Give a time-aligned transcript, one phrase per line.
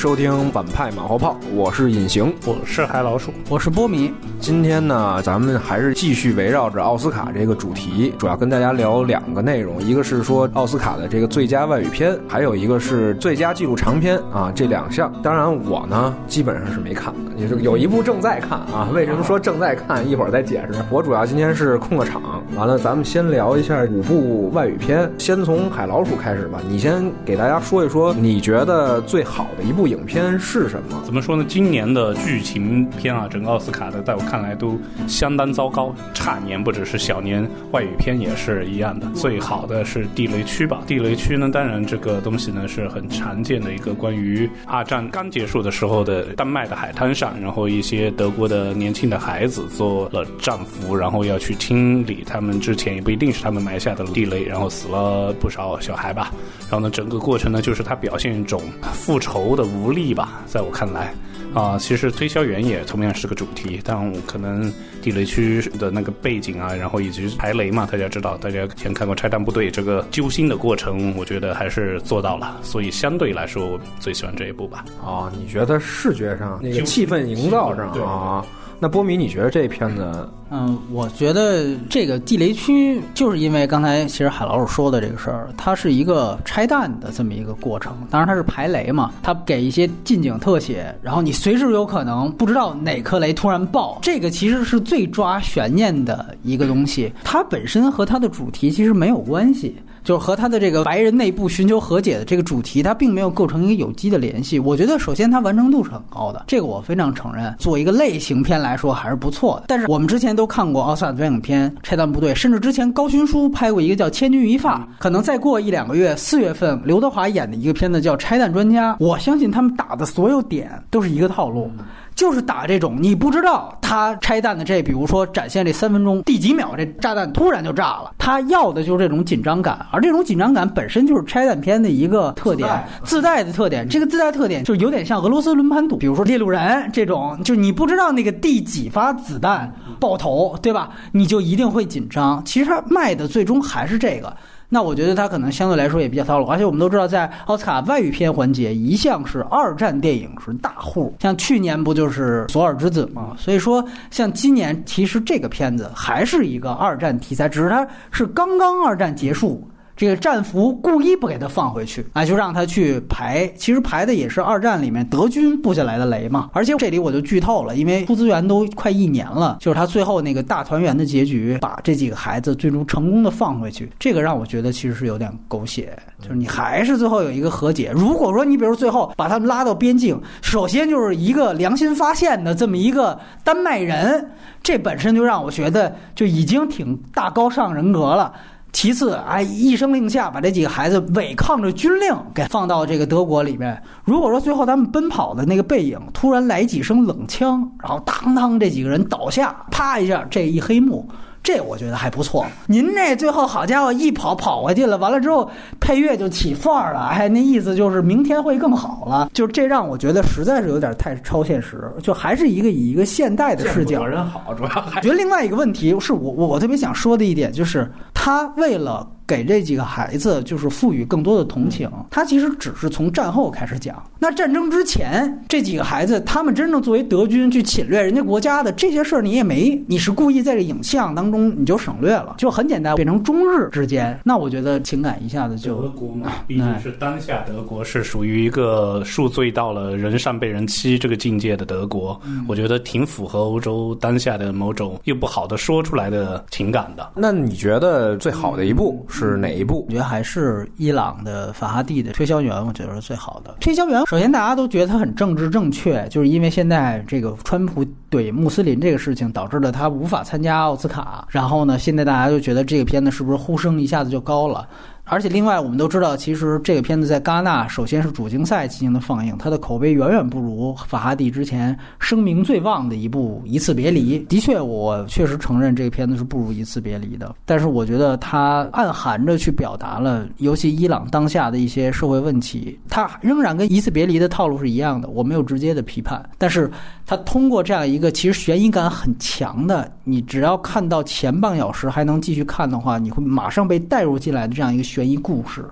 [0.00, 4.10] 收听反派马后炮，我是隐形，我是海老鼠，我是波米。
[4.40, 15.12] 今天呢，咱们还是继续围绕着奥斯卡这个主题，主要跟大家聊两个内容，一个是说奥斯卡的这个最佳外语片，还有一个是最佳纪录长片啊，这两项。
[15.22, 18.88] 当然我呢，基本上是没看的，也是有一部正在看啊。
[18.94, 20.08] 为什么说正在看？
[20.08, 20.82] 一会儿再解释。
[20.88, 22.22] 我主要今天是控个场，
[22.56, 26.60] 完了咱们先聊一下五部外语片，先从海老鼠开始吧。
[26.68, 31.00] 你先给大家说一说，你觉得最好的一部影片是什么？
[31.04, 31.44] 怎么说呢？
[31.48, 39.06] 今年的剧情片啊，整个奥斯卡的，在我看来都相当糟糕，差年不只是小年，外语片也是一样的。
[39.14, 56.32] 最好的是《地雷区》吧，《地雷区》呢，当然这个东西呢是很常见的一个关于二战刚结束的时候的丹麦的海滩上，然后一些德国的年轻的孩子做了战俘，然后要去清理他们之前也不一定是他们埋下的地雷，然后死了不少小孩吧。
[56.70, 61.12] 然后呢，整个过程呢，就是他表现一种复仇的无力吧，在我看来，
[61.52, 74.84] 啊，其实推销员也同样是个主题，但可能地雷区的那个背景啊，然后以及排雷嘛，大家知道，大家前看过拆弹部队这个揪心的过程，我觉得还是做到了，所以相对来说，我最喜欢这一部吧。
[75.04, 78.46] 啊，你觉得视觉上那个气氛营造上啊？
[78.82, 80.28] 那波米，你觉得这片子？
[80.50, 87.94] 嗯，我觉得这个地雷区就是因为刚才其实海老鼠说的这个事儿，它是一个拆弹的这么一个过程。
[88.08, 93.98] 当然它是排雷嘛，它给一些近景特写，然后你随时有可能不知道哪颗雷突然爆。
[94.00, 99.76] 这个其实是最抓悬念的一个东西，它本身和它的主题其实没有关系。
[100.02, 104.58] 就是和他的这个白人内部寻求和解的这个主题，它并没有构成一个有机的联系。
[104.58, 107.54] 我觉得，首先它完成度是很高的，这个我非常承认。
[107.58, 109.64] 做一个类型片来说还是不错的。
[109.68, 118.92] 但是我们之前都看过奥斯卡最佳影片《拆弹部队》，甚至之前高勋书拍过一个叫《千钧一发》，可能再过一两个月，四月份刘德华演的一个片子叫《拆弹专家》。
[118.98, 121.70] 我相信他们打的所有点都是一个套路。
[122.14, 132.68] 就是打这种你不知道他拆弹的这，比如说展现这三分钟第几秒这炸弹突然就炸了，他要的就是这种紧张感，而这种紧张感本身就是拆弹片的一个特点，
[133.04, 133.88] 自带的特点。
[133.88, 140.90] 这个自带特点就有点像俄罗斯轮盘赌，比如说猎鹿人这种，就你不知道那个第几发子弹爆头，对吧？
[141.12, 142.42] 你就一定会紧张。
[142.44, 144.36] 其实他卖的最终还是这个。
[144.72, 153.34] 那我觉得他可能相对来说也比较套路，而且我们都知道，在奥斯卡外语片环节，一向是二战电影是大户，像去年不就是《索尔之子》吗？
[153.36, 159.68] 所以说，像今年其实这个片子还是一个二战题材，只是它是刚刚二战结束。
[160.00, 163.46] 这个战俘故意不给他放回去啊，就让他去排。
[163.54, 166.48] 其实排的也是二战里面德军布下来的雷嘛。
[166.54, 173.92] 而且这里我就剧透了，因为出资源都快一年了，就是他最后那个大团圆的结局，把这几个孩子最终成功的放回去。
[173.98, 177.92] 这个让我觉得其实是有点狗血，就是你还是最后有一个和解。
[177.94, 184.30] 如果说你比如最后把他们拉到边境，首先就是一个良心发现的这么一个丹麦人，
[184.62, 188.32] 这本身就让我觉得就已经挺大高尚人格了。
[188.72, 193.80] 其次，哎，一声令下，把这几个孩子违抗着军令给放到这个德国里面。
[194.04, 201.08] 如果说最后他们奔跑的那个背影突然来几声冷枪，然后当当这几个人倒下，啪一下，这一黑幕。
[201.42, 202.46] 这我觉得还不错。
[202.66, 209.30] 您这最后好家伙一跑跑回去了，完了之后配乐就起范儿了，哎，那意思就是明天会更好了。
[209.32, 214.04] 就这让我觉得实在是有点太超现实，就还是一个以一个现代的视角。
[214.04, 219.08] 人好，主要还觉得另外一个问题是我我我特别想说的一点就是，他为了。
[219.30, 224.02] 给这几个孩子就是赋予更多的同情，他其实只是从战后开始讲。
[224.18, 234.18] 那战争之前，这几个孩子他们真正作为德军去侵略人家国家的这些事儿，你也没，你是故意在这影像当中你就省略了，就很简单，变成中日之间。
[234.24, 247.12] 那我觉得情感一下子就德国嘛，毕竟是当下德国是属于一个数罪到了人善被人欺这个境界的德国，我觉得挺符合欧洲当下的某种又不好的说出来的情感的。
[247.14, 249.06] 那你觉得最好的一部？
[249.26, 249.84] 是哪一部？
[249.86, 254.02] 我觉得还是伊朗的法哈蒂的推销员，我觉得是最好的推销员。
[254.06, 261.26] 首先，大家都觉得他很政治正确，就是因为现在这个川普怼穆斯林这个事情，导致了他无法参加奥斯卡。
[261.28, 264.66] 然后呢，现在大家就觉得这个片子是不是呼声一下子就高了？
[265.10, 274.20] 而且另外，我们都知道，其实这个片子在戛纳首先是主竞赛进行的放映，它的口碑远远不如法哈蒂之前声名最旺的一部《一次别离》。
[274.28, 277.34] 的确，我确实承认这个片子是不如《一次别离》的。
[277.44, 285.08] 但是，我觉得它暗含着去表达了，尤其伊朗当下的一些社会问题，它仍然跟《一次别离》的套路是一样的。
[285.08, 286.70] 我没有直接的批判，但是
[287.04, 294.99] 它通过这样一个其实悬疑感很强的，你只要看到前半小时还能继续看的话，你会马上被带入进来的这样一个悬。
[295.00, 295.64] 悬疑故事，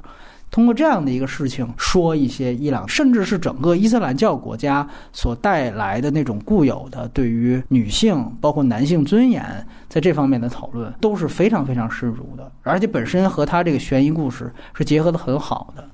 [0.50, 9.44] 通过这样的一个事情说一些伊朗，甚至是整个伊斯兰教国家所带来的那种固有的对于女性包括男性尊严
[9.86, 15.86] 在这方面的讨论都是非常非常深入的，而且本身和他这个悬疑故事是结合的很好的。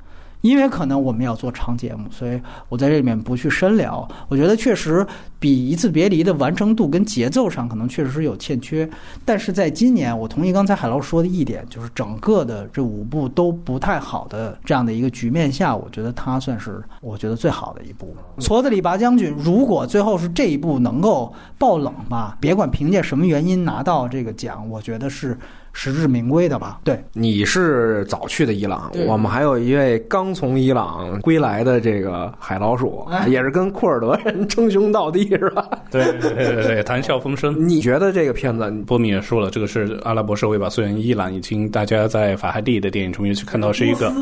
[0.45, 2.39] 因为可能我们要做长节目，所以
[2.69, 4.07] 我在这里面不去深聊。
[4.29, 5.05] 我觉得确实
[5.39, 8.87] 比一次别离的完成度跟节奏上可能确实是有欠缺。
[9.25, 18.15] 但是在今年，我同意刚才海老师说的一点，就是整个的这五部都不太好的这样的一个局面下，我觉得它算是我觉得最好的一部。
[18.39, 25.39] 矬子里拔将军，如果最后是这一部能够爆冷吧，别管凭借什么原因拿到这个奖，我觉得是。
[25.77, 26.81] 实至名归的吧？
[26.85, 35.69] 对，你是早去的伊朗，我们还有一位刚从伊朗归来的这个海老鼠，也是跟库尔德人称兄道弟，是吧？
[35.91, 37.69] 对对对对，谈笑风生。
[37.69, 40.71] 你觉得这个片子，波米也说了，这个是阿拉伯社会吧？
[40.71, 44.13] 虽然伊朗已经大家在法哈蒂的电影中也去看到是一个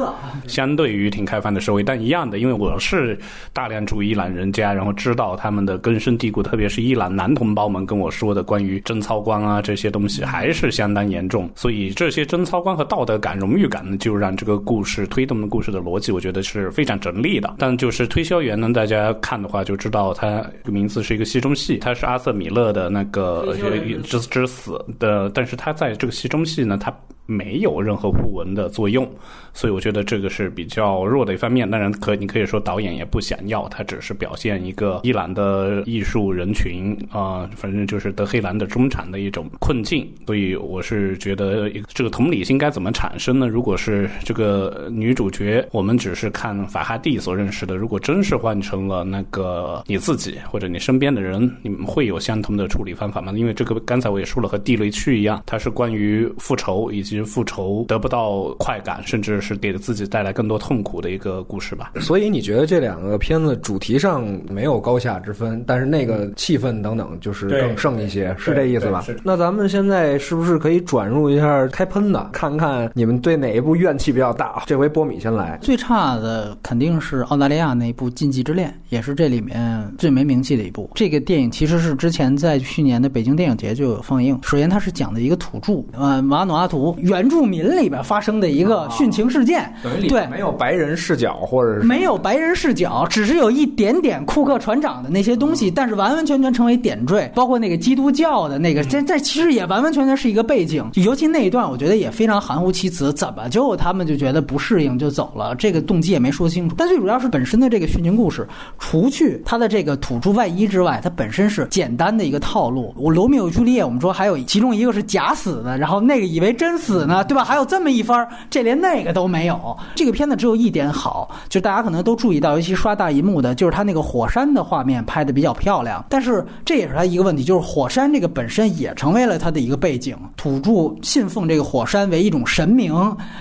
[0.48, 3.16] 相对于挺开放的社会，但一样的，因为我是
[3.52, 11.41] 大量住伊朗人家，然后知道他们的根深蒂固，特别是伊朗男同胞们跟我说的关于贞操观啊这些东西，还是相当严重。
[11.54, 17.54] 所以这些贞操观和道德感、荣誉感呢，就让这个故事推动的故事的逻辑，我觉得是非常整理的。
[17.58, 23.56] 但就是推销员呢，大家看的话就知道，它名字是一个戏中戏，他是阿瑟米勒的那个
[24.04, 26.94] 之之死的，但是他在这个戏中戏呢，他。
[27.24, 29.08] 没有任何互文的作用，
[29.54, 31.70] 所以我觉得这个是比较弱的一方面。
[31.70, 40.06] 当然，可你可以说导演也不想要，他只是表现一个伊朗的艺术人群啊，反正就是德黑兰的中产的一种困境。
[40.26, 43.48] 所以我是觉得这个同理心该怎么产生呢？
[43.48, 53.32] 如果是这个女主角，我们只是看法哈蒂所认识的，如果真是换成了那个你自己或者你身边的人，你们会有相同的处理方法吗？
[53.34, 57.22] 因为这个刚才我也说了，和地雷区一样，它是关于复仇以及。
[57.22, 61.92] 复仇得不到快感，甚至是给自己带来更多痛苦的一个故事吧。
[62.00, 69.06] 所以你觉得这两个片子主题上没有高下之分，但是那个气氛等等就是更胜一些，是这意思吧？
[69.22, 74.62] 那咱们现在是不是可以转入一下开喷的，看看你们对哪一部怨气比较大？
[74.66, 75.58] 这回波米先来。
[75.62, 80.90] 最差的肯定是澳大利亚那部《禁忌之恋》，也是这里面最没名气的一部。
[80.94, 84.38] 这个电影其实是之前在去年的北京电影节就有放映。
[84.42, 86.96] 首先，它是讲的一个土著，呃，马努阿图。
[86.98, 89.72] 原住民里边发生的一个殉情事件，
[90.08, 106.74] 对，没有白人视角，或者是没有白人视角，只是有一点点库克船长的那些东西，但是完完全全成为点缀，包括那个基督教的那个，这这其实也完完全全是一个背景，尤其那一段，我觉得也非常含糊其辞，怎么就他们就觉得不适应就走了，这个动机也没说清楚。
[106.74, 108.48] 但最主要是本身的这个殉情故事，
[108.78, 112.94] 除去他的这个土著外衣之外，它本身是简单的一个套路。
[112.96, 117.04] 我罗密欧朱丽叶，我们说还有其中一个是假死的，然后那个以为真死。
[117.04, 117.44] 呢，对吧？
[117.44, 119.76] 还有这么一番，这连那个都没有。
[119.94, 126.02] 这个片子只有一点好，就大家可能都注意到，尤其刷大银幕的，就是它那个火山的画面拍的比较漂亮。
[126.08, 130.16] 但是这也是它一个问题，就是火山这个本身也成为了它的一个背景。
[130.36, 132.94] 土著信奉这个火山为一种神明，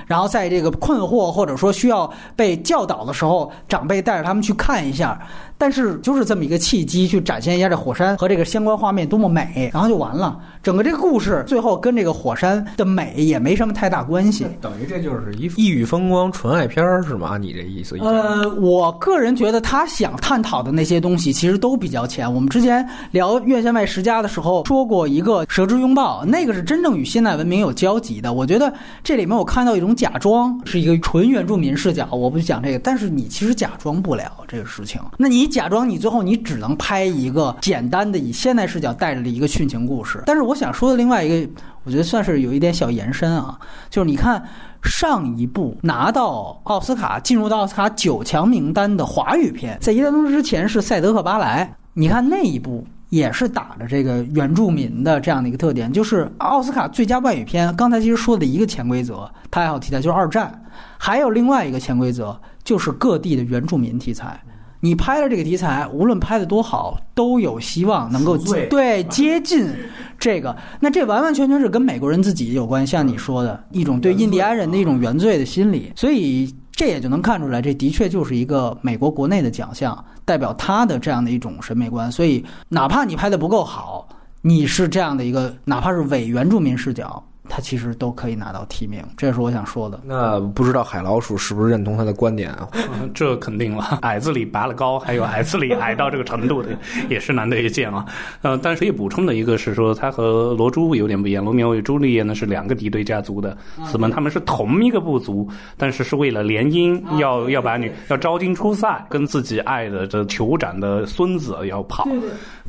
[0.08, 5.20] 然后在这个困惑或者说需要被教导的时候，长辈带着他们去看一下。
[5.62, 10.40] 但是就是这么一个契机，去展现一下这火山和这个相关画面多么美，然后就完了。
[10.64, 14.48] 整个这个故事最后跟这个火山的美也没什么太大关系。
[14.60, 17.38] 等于这就是一异域风光纯爱片是吗？
[17.38, 17.96] 你这意思？
[18.00, 22.32] 呃，我个人觉得他想探讨的那些东西其实都比较浅。
[22.34, 28.34] 我们之前聊《院线外十佳》的时候说过一个《蛇之拥抱》，那个是真正与现代文明有交集的。
[28.34, 32.08] 我觉得这里面我看到一种假装，是一个纯原住民视角。
[32.12, 35.00] 我不讲这个，但是你其实假装不了这个事情。
[35.20, 35.51] 那你。
[35.52, 41.52] 假装你最后你只能拍一个简单的以现代视角带着的一个殉情故事，但是我想说的另外一个，
[41.84, 44.42] 我觉得算是有一点小延伸啊，就是你看
[44.82, 57.76] 上一部拿到奥斯卡进入到奥斯卡九强名单的华语片，在一代宗师之前是《赛德克巴莱》，你看那一部也是打着这个原住民的这样的一个特点，就是奥斯卡最佳外语片。
[57.76, 60.64] 刚才其实说的一个潜规则，它还有题材就是二战，
[60.98, 64.42] 还有另外一个潜规则就是各地的原住民题材。
[64.84, 68.36] 你拍了这个题材，无论拍的多好，都有希望能够
[68.70, 69.70] 对接近
[70.18, 70.56] 这个。
[70.80, 75.94] 那这完完全全是跟美国人自己有关，像你说的一种对印第安人的一种原罪的心理。
[75.96, 82.12] 所以这也就能看出来，这的确就是一个美国国内的奖项，代表他的这样的一种审美观。
[82.12, 84.08] 所以哪怕你拍的不够好，
[84.42, 87.24] 你是这样的一个，哪怕是伪原住民视角。
[87.50, 89.04] 它其实都可以拿到提名。
[89.18, 90.00] 这是我想说的。
[90.04, 92.68] 那不知道海老鼠是不是认同他的观点啊？
[92.74, 96.70] 嗯 这肯定了， 矮子里拔了高，还有矮子里矮到这个程度的，
[97.10, 98.06] 也是难得一见啊。
[98.42, 101.44] 呃，但是可以补充的一个是说，他和罗珠有点不一样。
[101.44, 112.08] 罗密欧与朱丽叶呢是两个敌对家族的子们，他们是同一个部族，但是是为了联姻，要要把女要招金出塞，跟自己爱的这酋长的孙子要跑。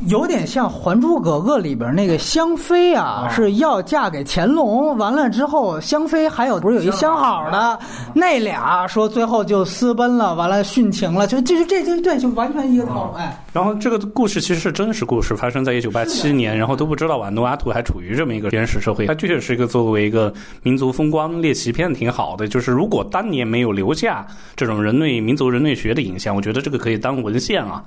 [0.06, 7.78] 有点像《还珠格格》里边那个香妃啊，是要嫁给乾隆，完了之后，香妃还有不是有一相好的，
[8.14, 19.06] 那俩说最后就私奔了，完了殉情了，就这就这就对，就完全一个套路，哎，然后这个故事其实是真实故事，发生在一九八七年，然后都不知道瓦努阿图还处于这么一个原始社会。
[19.06, 20.32] 它确实是一个作为一个
[20.62, 22.48] 民族风光猎奇片挺好的。
[22.48, 27.84] 就是如果当年没有留下这种人类民族人类学的影像，我觉得这个可以当文献啊。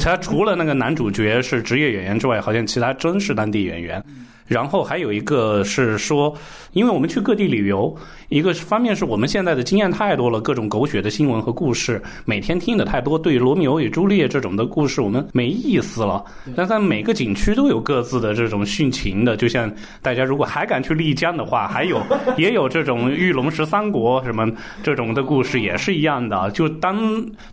[0.00, 4.00] 它除了那个男主角是职业演员之外，好像其他真是当地演员。
[4.46, 6.34] 然后还有一个是说，
[6.78, 7.92] 因为我们去各地旅游，
[8.28, 16.24] 一个方面是我们现在的经验太多了，各种狗血的新闻和故事，每天听的太多，对于罗密欧与朱丽叶这种的故事，我们没意思了。
[16.54, 19.68] 但在每个景区都有各自的这种殉情的，就像
[20.00, 22.00] 大家如果还敢去丽江的话，还有
[22.38, 24.48] 也有这种玉龙十三国什么
[24.80, 26.48] 这种的故事，也是一样的。
[26.52, 26.96] 就当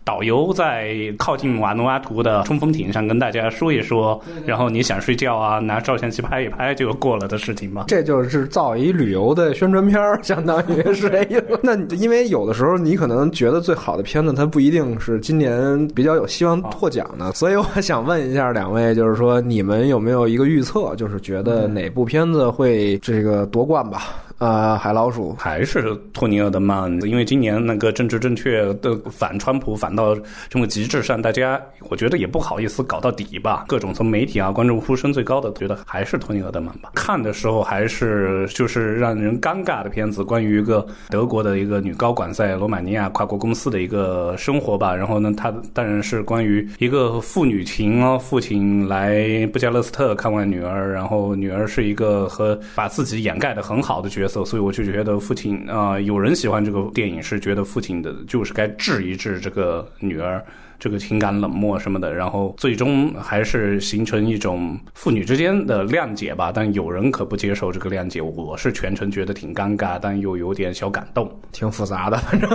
[0.04, 7.86] 导游在靠近瓦努阿图的冲锋艇上跟大家说一说，然后你想睡觉啊，拿照相机拍一拍就过了的事情吧。
[7.88, 11.58] 这就是造一旅游的宣传片儿， 相当于 是这意思。
[11.62, 24.02] 那因为有的时候你可能觉得最好的片子，它不一定是今年比较有希望获奖的，所以我 想问一下两位，就是说你们有没有一个预测，就是觉得哪部片子会这个夺冠吧？
[24.38, 30.14] 呃，海老鼠还是托尼·厄德曼，因为今年那个政治正确的反川普反到
[30.50, 33.64] 这么极致上，大家我觉得也不好意思搞到底吧。
[33.66, 36.90] 各种从媒体啊、观众呼声最高的，觉得还是托尼·厄德曼吧。
[36.94, 44.94] 看的时候还是就是让人尴尬的片子，关于一个德国的一个女高管在罗马尼亚跨国公司的一个生活吧。
[44.94, 60.44] 然后呢，她当然是关于一个父女情啊，父亲来布加勒斯特看望女儿，然后女儿是一个和把自己掩盖的很好的角所以我就觉得父亲啊、有人喜欢这个电影是觉得父亲的就是该治一治这个女儿。
[60.78, 66.50] 这个情感冷漠什么的，然后最终还是形成一种父女之间的谅解吧。
[66.54, 71.30] 但有人可不接受这个谅解，我是全程觉得挺尴尬，但又有点小感动。
[71.52, 72.48] 挺复杂的，反正。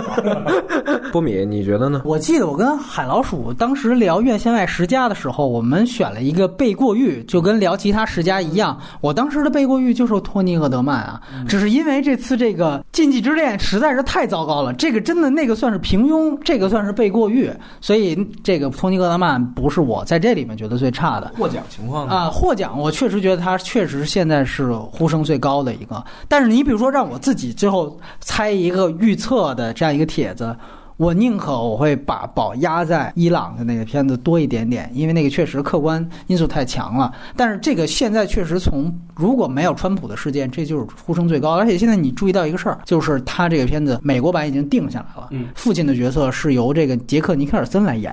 [1.12, 2.02] 波米，你觉得呢？
[2.04, 8.78] 我记得我跟海老鼠当时聊院线外十佳的时候，我们选了一个背过誉，就跟聊其他十佳一样。
[9.00, 17.50] 我当时的背过誉就是托尼·厄德曼啊，只是因为这次这个《禁忌之恋》实在是太糟糕了，这个真的那个算是平庸，这个算是背过誉，
[17.80, 18.11] 所以
[18.42, 21.32] 这个托尼·格德曼不是我在这里面觉得最差的。
[21.36, 26.02] 获奖情况啊，获奖我确实觉得他确实现在是呼声最高的一个。
[26.28, 30.56] 但是你比如说让我自己最后猜一个预测的这样一个帖子，
[30.96, 37.12] 我宁可我会把宝压在伊朗的那个片子多一点点，因为那个确实客观因素太强了。
[37.36, 41.50] 但是这个现在确实从如果没有川普的事件，这就是呼声最高。
[41.50, 48.12] 而且现在你注意到一个事儿，就是他这个片子美国版已经定下来了，嗯父亲的角色是由这个杰克尼克尔森来演。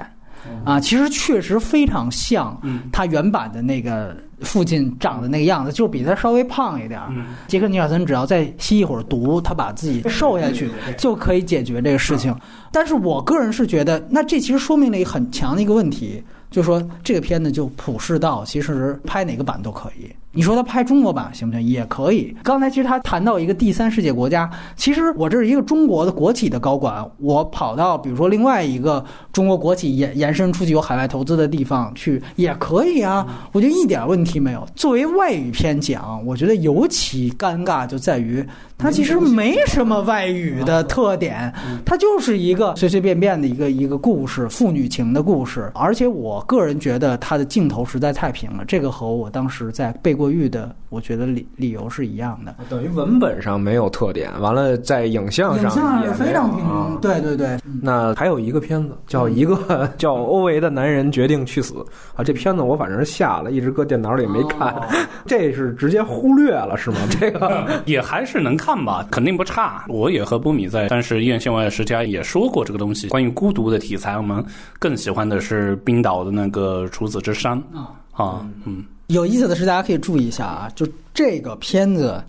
[0.64, 2.82] 啊，其实确实非常像嗯。
[2.92, 7.00] 他原版的那个父亲长的那个样子，就是比他稍微胖一点
[7.48, 12.36] 杰克尼尔森只要再吸一会儿毒，他把自己瘦下去，就可以解决这个事情。
[12.72, 20.10] 但是我个人是觉得，那这其实说明了一个很强的一个问题，就是说这个片子就普世到其实拍哪个版都可以。
[20.32, 21.66] 你说他拍中国版行不行？
[21.66, 22.36] 也可以。
[22.44, 34.66] 刚才其实他谈到一个第三世界国家，其实我这是一个中国的国企的高管，我跑到比如说另外一个中国国企延延伸出去有海外投资的地方去也可以啊，我觉得一点问题没有。
[34.76, 38.46] 作为外语片讲，我觉得尤其尴尬就在于
[38.78, 41.52] 它其实没什么外语的特点，
[41.84, 45.72] 它就是一个随随便便的一个一个故事，父女情的故事。
[45.74, 52.54] 而且我个人觉得它的镜头实在太平了，这个和我当时在背过誉的，我觉得理理由是一样的。
[52.70, 61.74] 等于文本上没有特点，完了在影像影像上也非常平庸啊，对对对，那还有一个片子 叫《一个叫欧维的男人决定去死》
[62.16, 64.76] 啊，这片子我反正是下了，一直搁电脑里没看，
[65.26, 66.98] 这是直接忽略了是吗？
[67.18, 69.86] 这个也还是能看吧，肯定不差。
[69.88, 74.44] 我也和波米在但是院线外的十佳也说过这个东西，关于孤独的题材，我们
[74.80, 77.96] 更喜欢的是冰岛的那个《处子之山》啊。
[78.12, 82.24] 啊，嗯，有意思的是，大家可以注意一下啊，就这个片子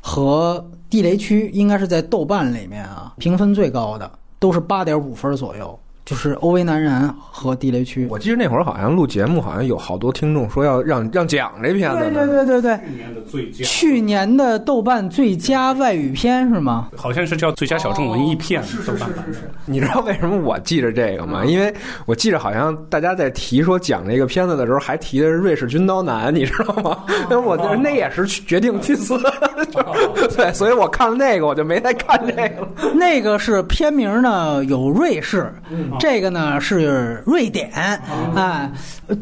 [0.00, 5.78] 和《地雷区》应该是在豆瓣里面啊评分最高的，都是八点五分左右。
[6.12, 8.06] 就是欧维南人和地雷区。
[8.10, 12.10] 我记得那会儿好像录节目，好像有好多听众说要让让讲这片子对。
[12.12, 16.90] 对对对对，去年的最佳，去年的豆瓣最佳外语片是吗？
[16.94, 19.50] 好像是叫最佳小众文艺片，是是是是是。
[19.64, 21.46] 你知道为什么我记着这个吗？
[21.46, 21.72] 因为
[22.04, 26.98] 我记着好像大家在提说讲这个片子的时候，还提的是瑞士军刀男，你知道吗？
[27.30, 29.18] 那 我觉得那也是决定去死，
[30.36, 32.68] 对，所以我看了那个，我就没再看这个了。
[32.94, 35.52] 那个是片名呢有瑞士，
[35.98, 38.00] 这个呢是瑞典，哎，
[38.34, 38.70] 呃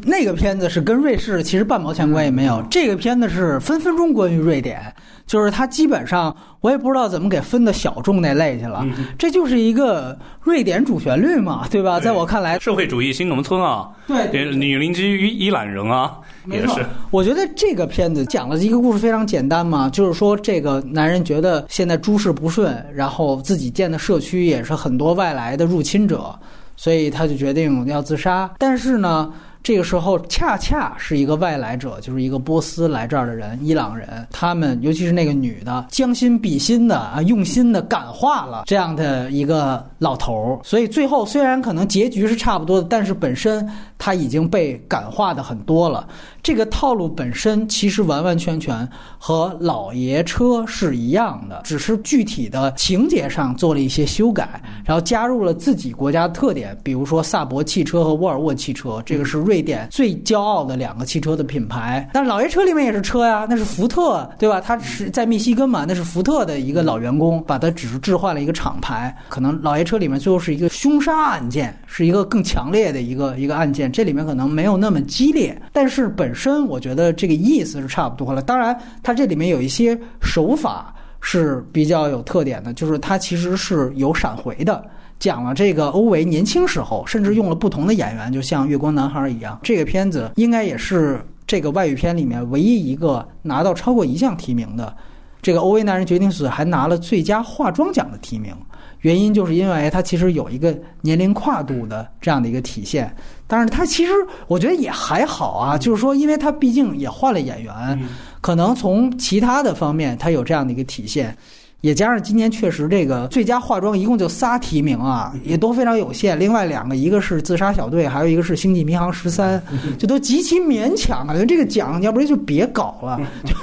[0.04, 4.80] 那个片子是跟瑞士其实半毛钱关系没有，这个片子是分分钟关于瑞典，
[5.26, 8.86] 就是它基本上我也不知道怎么给分到小众那类去了，
[9.18, 11.98] 这就是一个瑞典主旋律嘛，对吧？
[11.98, 16.84] 在我看来，社会主义新农村啊，对也女邻居伊伊朗人啊，也是。
[17.10, 26.38] 我觉得这个片子讲了一个故事非常简单嘛，就是说这个男人觉得现在诸事不顺，然后自己建的社区也是很多外来的入侵者，
[26.76, 28.50] 所以他就决定要自杀。
[28.58, 40.58] 但是呢，这个时候恰恰是一个外来者，就是一个波斯来这儿的人，伊朗人，他们尤其是那个女的，将心比心的啊，用心的感化了这样的一个老头儿。
[40.64, 46.08] 所以最后虽然可能结局是差不多的，但是本身他已经被感化的很多了。
[46.42, 62.08] 这个套路本身其实完完全全和老爷车是一样的，只是具体的情节上做了一些修改，然后加入了自己国家特点，比如说萨博汽车和沃尔沃汽车，这个是瑞典最骄傲的两个汽车的品牌。
[62.12, 64.60] 但老爷车里面也是车呀，那是福特，对吧？
[64.60, 69.14] 他是在密西根嘛，那是福特的一个老员工，把它只是置换了一个厂牌。
[69.28, 78.40] 可能老爷车里面最后是一个凶杀案件，是一个更强烈的一个一个案件，这里面可能没有那么激烈，但是本本身我觉得这个意思是差不多了。
[78.40, 84.80] 当然，它这里面有一些手法是比较有特点的，就是它其实是有闪回的。
[85.18, 89.58] 讲了这个欧维年轻时候，甚至用了不同的演员，就像《月光男孩》一样。
[89.64, 94.96] 这个片子应该也是这个外语片里面唯一一个拿到超过一项提名的。
[95.42, 98.54] 这个《欧维男人决定死》还拿了最佳化妆奖的提名，
[99.00, 103.14] 原因就是因为它其实有一个年龄跨度的这样的一个体现。
[103.46, 104.12] 但是它其实
[104.46, 107.98] 我觉得也还好啊，就是说，因为它毕竟也换了演员，
[108.40, 111.36] 可能从其他的方面它有这样的一个体现。
[111.80, 116.38] 也加上今年确实这个最佳化妆一共就仨提名啊，也都非常有限。
[116.38, 119.60] 另外两个，一个是自杀小队，还有一个是星际迷航十三，
[119.98, 121.34] 就都极其勉强啊。
[121.48, 123.18] 这个奖要不然就别搞了。
[123.46, 123.54] 就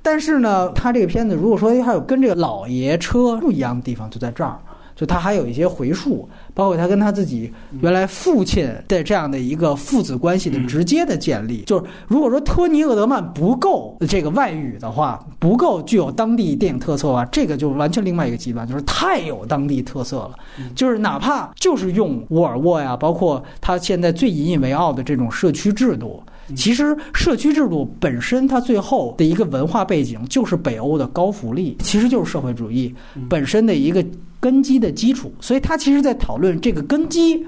[0.00, 4.58] 但是呢，他这个片子如果说还有跟这个老爷车不一样的地方，就在这儿。
[4.98, 11.62] 就他还有一些回溯，包括他跟他自己原来父亲的这样的一个父子关系的直接的建立。
[11.62, 20.32] 就是如果说托尼·厄德曼不够这个外语的话，不够具有当地电影特色的话，这个就完全另外一个极端，就是太有当地特色了。
[20.74, 26.20] 就是哪怕就是用沃尔沃呀，包括他现在最引以为傲的这种社区制度。
[26.56, 32.94] 其实社区制度本身，它最后的一个文化背景就是北欧的高福利，其实就是社会主义
[33.28, 34.04] 本身的一个
[34.40, 35.32] 根基的基础。
[35.40, 37.44] 所以，他其实在讨论这个根基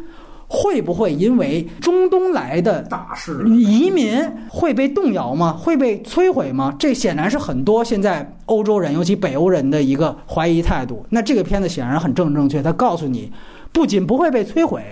[0.46, 5.52] 会不会因为中东来的大事移民会被动摇吗？
[5.52, 6.74] 会被摧毁吗？
[6.78, 11.06] 这显然是很多现在欧洲人，尤其北欧人的一个怀疑态度。
[11.08, 13.32] 那这个片子显然很正正确，他告诉你，
[13.72, 14.82] 不仅不会被摧毁，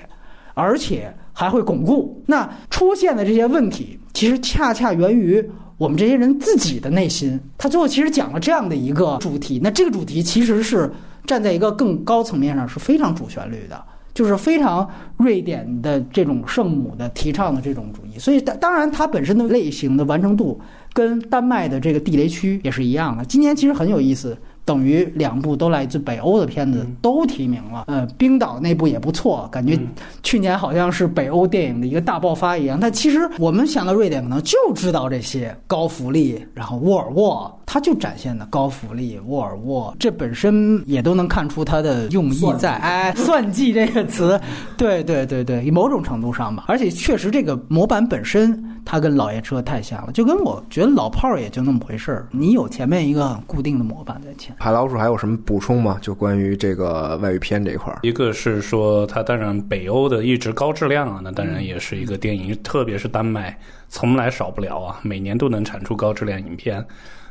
[0.55, 2.21] 而且还会巩固。
[2.27, 7.39] 那出现的这些问题，其实恰恰源于我们这些人自己的内心。
[7.57, 10.91] 他最后其实讲了这样的一个主题，那这个主题其实是
[11.27, 13.81] 站在一个更高层面上是非常主旋律的。
[14.15, 20.61] 就是非常瑞典的这种圣母的提倡的这种主义，所以当当然它本身的类型的完成度
[20.93, 23.25] 跟丹麦的这个地雷区也是一样的。
[23.25, 24.37] 今年其实很有意思，
[24.69, 27.85] 等于两部都来自北欧的片子都提名了。
[27.87, 29.79] 呃，冰岛那部也不错，感觉
[30.23, 32.79] 去年好像是北欧电影的一个大爆发一样。
[32.79, 37.51] 但其实我们想到瑞典，可能就知道这些高福利，然后沃尔沃。
[37.71, 42.77] 它就展现的高福利，沃尔沃，这本身也都能看出它的用意在。
[42.77, 44.41] 哎，算计这个词，
[44.79, 46.65] 对对对对，某种程度上吧。
[46.67, 52.27] 而且确实，这个模板本身它跟老爷车太像了，就跟我觉得老炮儿也就那么回事儿。
[52.31, 54.57] 你有前面一个固定的模板在前。
[54.59, 55.99] 海老鼠还有什么补充吗？
[56.03, 63.57] 就关于这个外语片这一块儿，一个是说它当然北欧的一直高质量啊，那当然也是一个电影，特别是丹麦
[63.89, 66.85] 从来少不了啊，每年都能产出高质量影片。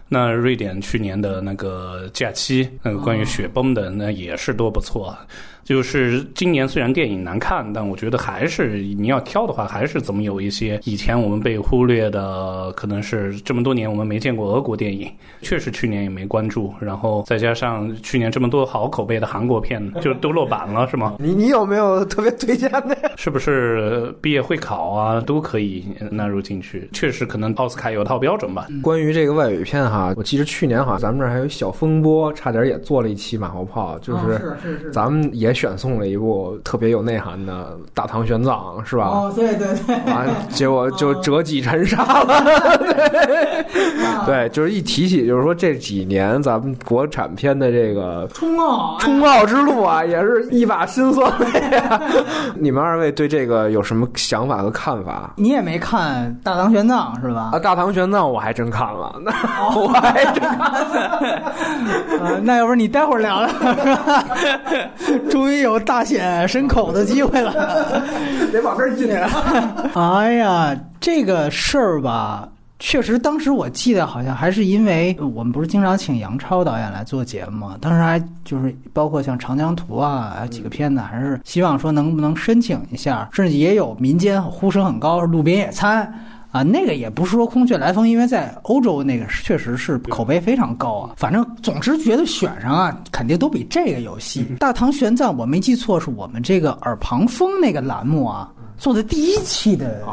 [0.10, 5.14] 那瑞典去年的那个假期，那个关于雪崩的，那也是多不错。
[5.68, 16.74] 就是今年虽然电影难看，但我觉得还是你要挑的话，还是怎么有一些以前我们被忽略的，可能是这么多年我们没见过俄国电影，确实去年也没关注。
[16.80, 21.18] 然后再加上去年这么多好口碑的韩国片，就都落榜了，是吗？
[21.20, 22.98] 你你有没有特别推荐的？
[23.18, 26.90] 是不是毕业会考啊都可以纳入进去？
[26.94, 28.68] 确实，可能奥斯卡有套标准吧。
[28.82, 35.57] 关于这个外语片哈，我记得去年好像咱们这儿还有小风波，差点也做了一期马后炮，就是是是咱们也。
[35.58, 37.54] 选送了一部特别有内涵的
[37.94, 39.06] 《大唐玄奘》，是吧？
[39.06, 39.96] 哦，对对对。
[40.14, 42.44] 完，结果就折戟沉沙了。
[44.26, 52.00] 对，就是一提起，就是说这几年咱们国产片的这个冲奥冲奥之路啊，也是一把辛酸泪啊。
[52.56, 55.34] 你们二位对这个有什么想法和看法？
[55.38, 57.50] 你也没看《大唐玄奘》是吧？
[57.54, 59.32] 啊，《大唐玄奘》我还真看了，那
[59.80, 62.40] 我还真看了。
[62.44, 63.50] 那要不你待会儿聊聊，
[65.30, 67.54] 终于有大显身口的机会了，
[68.52, 69.10] 得往这儿进。
[69.96, 72.48] 哎呀，这个事儿吧。
[72.80, 86.06] 确实，当时我记得好像还是因为我们不是经常请杨超导演来做节目嘛，当时还就是包括像《长江图》啊，几个片子，还是希望说能不能申请一下，甚至也有民间呼声很高，《路边野餐》
[86.52, 91.14] 啊，那个也不是说空穴来风，因为在欧洲那个确实是口碑非常高啊。
[91.18, 94.44] 反正总之觉得选上啊，肯定都比这个有戏。
[94.58, 98.50] 《大唐玄奘》，我没记错，是我们这个耳旁风那个栏目啊。
[98.80, 100.04] 做的第一期的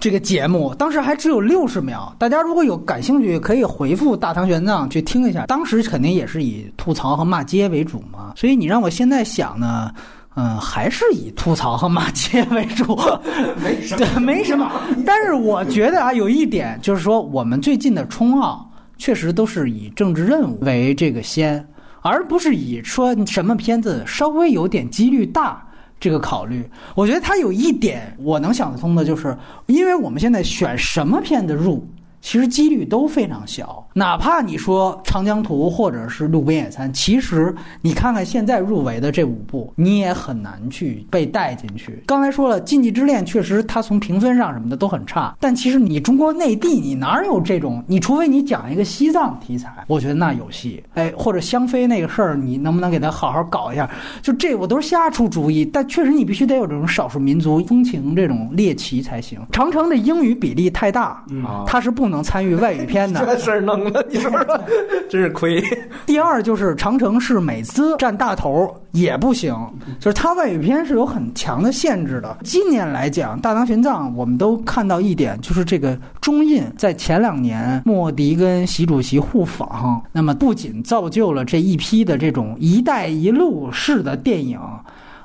[0.00, 2.10] 这个节目，当时还只有六十秒。
[2.18, 5.44] 大家如果有感兴趣，可以回复《大唐玄奘》去听一下。
[5.44, 9.92] 当时肯定也是以吐槽和骂街为主嘛，所以你让我现在想呢，
[10.40, 12.96] 嗯，还是以吐槽和骂街为主。
[13.60, 14.70] 没什么，没什么。
[15.04, 21.66] 但是我觉得啊，有一点就是说，我们最近的冲奥确实都是以政治任务为这个先，
[22.02, 25.60] 而不是以说什么片子稍微有点几率大。
[25.98, 31.84] 这个考虑，我觉得他有一点我能想得通的，就是因为我们现在选什么片子入。
[32.20, 42.02] 其实几率都非常小，哪怕你说《长江图》或者是《路边野餐》，其实你看看现在入围的这五部，你也很难去被带进去。
[42.06, 47.82] 刚才说了，《禁忌之恋》确实它从评分上什么的都很差，但其实你中国内地你哪有这种？
[47.86, 50.82] 你除非你讲一个西藏题材，我觉得那有戏。
[50.94, 53.88] 哎，或者香妃那个事儿，你能不能给他好好搞一下？
[54.20, 59.38] 就这我都是瞎出主意，但确实你必须得有这种少数民族风情这种猎奇才行。
[59.52, 61.24] 长城的英语比例太大，
[61.64, 62.07] 它是不。
[62.08, 64.60] 能参与外语片的这事儿弄的，你说说，
[65.08, 65.62] 真是亏。
[66.06, 69.54] 第二就是长城是美资占大头也不行，
[70.00, 72.36] 就是它外语片是有很强的限制的。
[72.42, 84.58] 今年来讲，《大唐玄奘》我们都看到一点，就是这个中印在前两年莫迪跟习主席互访，那么不仅造就了这一批的这种“一带一路”式的电影，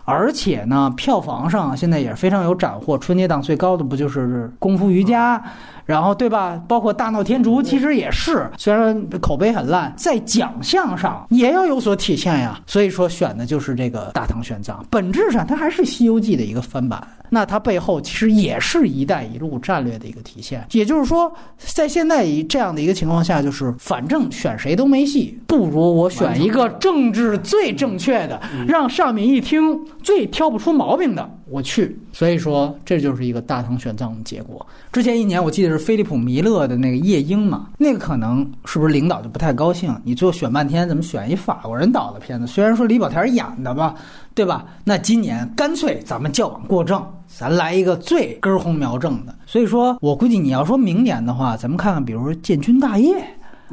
[0.06, 2.98] 而且呢，票房上现在也是非常有斩获。
[2.98, 5.38] 春节档最高的不就是《功夫瑜伽》？
[5.86, 6.62] 然后对吧？
[6.68, 12.60] 包括大闹天竺，其实也是，虽然口碑很烂，在奖项上也要有所体现呀。
[12.66, 17.06] 所以说选的就是这个大唐玄奘，本质上它还是《西游记》的一个翻版。
[17.30, 20.64] 那它背后其实也是一带一路战略的一个体现。
[20.72, 31.98] 也就是说，在现在以这样的一个情况下，就是反正选谁都没戏，不如我选一个政治最正确的，让上面一听最挑不出毛病的，我去。
[32.12, 34.64] 所以说，这就是一个大唐玄奘的结果。
[34.92, 39.94] 之前一年我记得是菲利普弥勒的那个夜莺嘛，那个可能是不是领导就不太高兴？
[40.04, 42.48] 你最后选半天，怎么选一法国人导的片子？
[42.48, 43.96] 虽然说李保田演的吧，
[44.34, 44.64] 对吧？
[44.84, 49.36] 那今年干脆咱们矫枉过正，咱来一个最根红苗正的。
[49.46, 53.16] 所以说我估计你要说明年的话，咱们看看，比如说《建军大业》。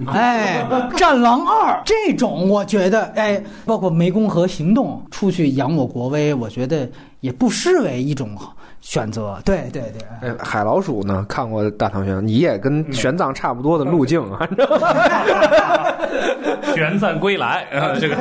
[0.06, 6.88] 哎，《战狼二》这种，我觉得，哎，包括《湄公河行动》，出去扬我国威，我觉得
[7.20, 8.34] 也不失为一种
[8.80, 9.38] 选择。
[9.44, 10.28] 对对对。
[10.28, 11.24] 哎，海老鼠呢？
[11.28, 14.48] 看过《大唐玄奘》，你也跟玄奘差不多的路径啊。
[16.74, 17.66] 玄奘归来，
[18.00, 18.16] 这个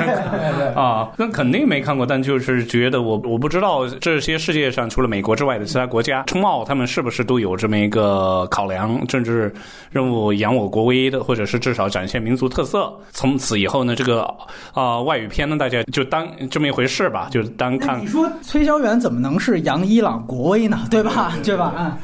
[0.74, 9.52] 啊，那肯定没看过，但就是觉得我我不知道这些世界上除了美国之外的其他国家，冲奥他们是不是都有这么一个考量政治
[9.90, 12.92] 任务，扬我国威的，或者是至少展现民族特色。
[13.12, 14.28] 从此以后呢，这个
[14.72, 18.00] 啊外语片呢，大家就当这么一回事吧，就当看。
[18.00, 20.78] 你说崔小远怎么能是扬伊朗国威呢？
[20.90, 21.32] 对吧？
[21.44, 21.72] 对吧？
[21.78, 21.96] 嗯，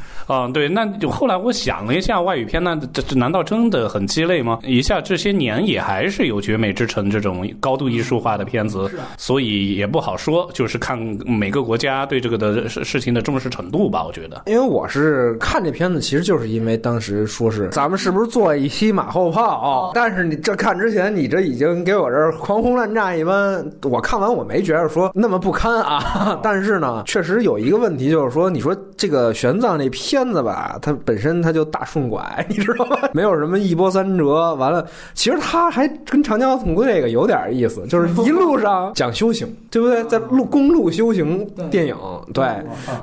[0.52, 4.58] 对，那就后来我想了一下，外语片那这这难道真的很鸡肋吗？
[4.64, 14.04] 一下这些年也还是有《绝美之城》这种高度艺术化的片子，所以也不好说，就是看每个国家对这个的事事情的重视程度吧。
[14.04, 19.92] 我觉得，因为我是看这片子，其实就是因为当时说是咱们是不是做一期马后炮？
[19.94, 23.64] 但是你这看之前，你这已经给我这儿狂轰滥炸一般。
[23.82, 32.96] 我看完我没觉得说那么不堪啊， 但是呢，确实有一个问题，就是说，你说这个玄奘这片子吧，它本身它就大顺拐， 你知道吗？
[33.12, 34.54] 没有什么一波三折。
[34.54, 40.02] 完了，其实它还跟《长江总队》这个有点意思，就是一路上 讲修行，对不对？
[40.04, 41.96] 在路公路修行电影，
[42.32, 42.46] 对。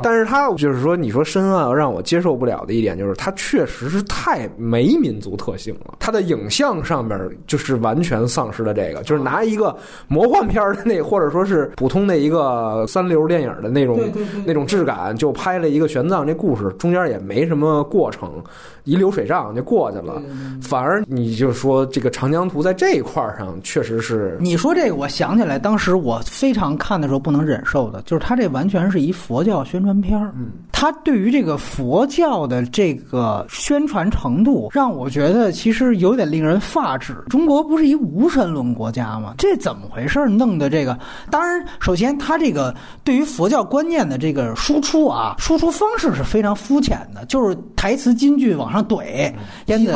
[0.02, 5.96] 但是它就是说，你说深奥让我接受不了的一点，就是它确实是太没民族特性了。
[6.00, 9.76] 它的影像上面就是完全丧失了这个，就是拿一个
[10.08, 14.00] 魔幻片的那，或者说是普通的一个三流电影的那种
[14.46, 18.44] 那种质感，就拍了一个玄奘这故事，中间也没什么过程，
[18.84, 20.22] 一流水账就过去了。
[20.62, 30.32] 反而你就说这个长江图在这一块上确实是，你说这个，我想起来，当时我非常看的时候不能忍受的，就是它这完全是一佛教宣传片儿。
[30.38, 37.16] 嗯，它对于这个佛教的这个宣传程度，让我觉得其实有点令人发指。
[37.30, 39.34] 中国不是一无神论国家吗？
[39.38, 40.20] 这怎么回事？
[40.28, 40.98] 弄的这个，
[41.32, 49.32] 当然，首先他这个对于佛教观念的这个输出啊， 输出方式是非常肤浅的，就是台词金句往上怼，
[49.68, 49.96] 烟子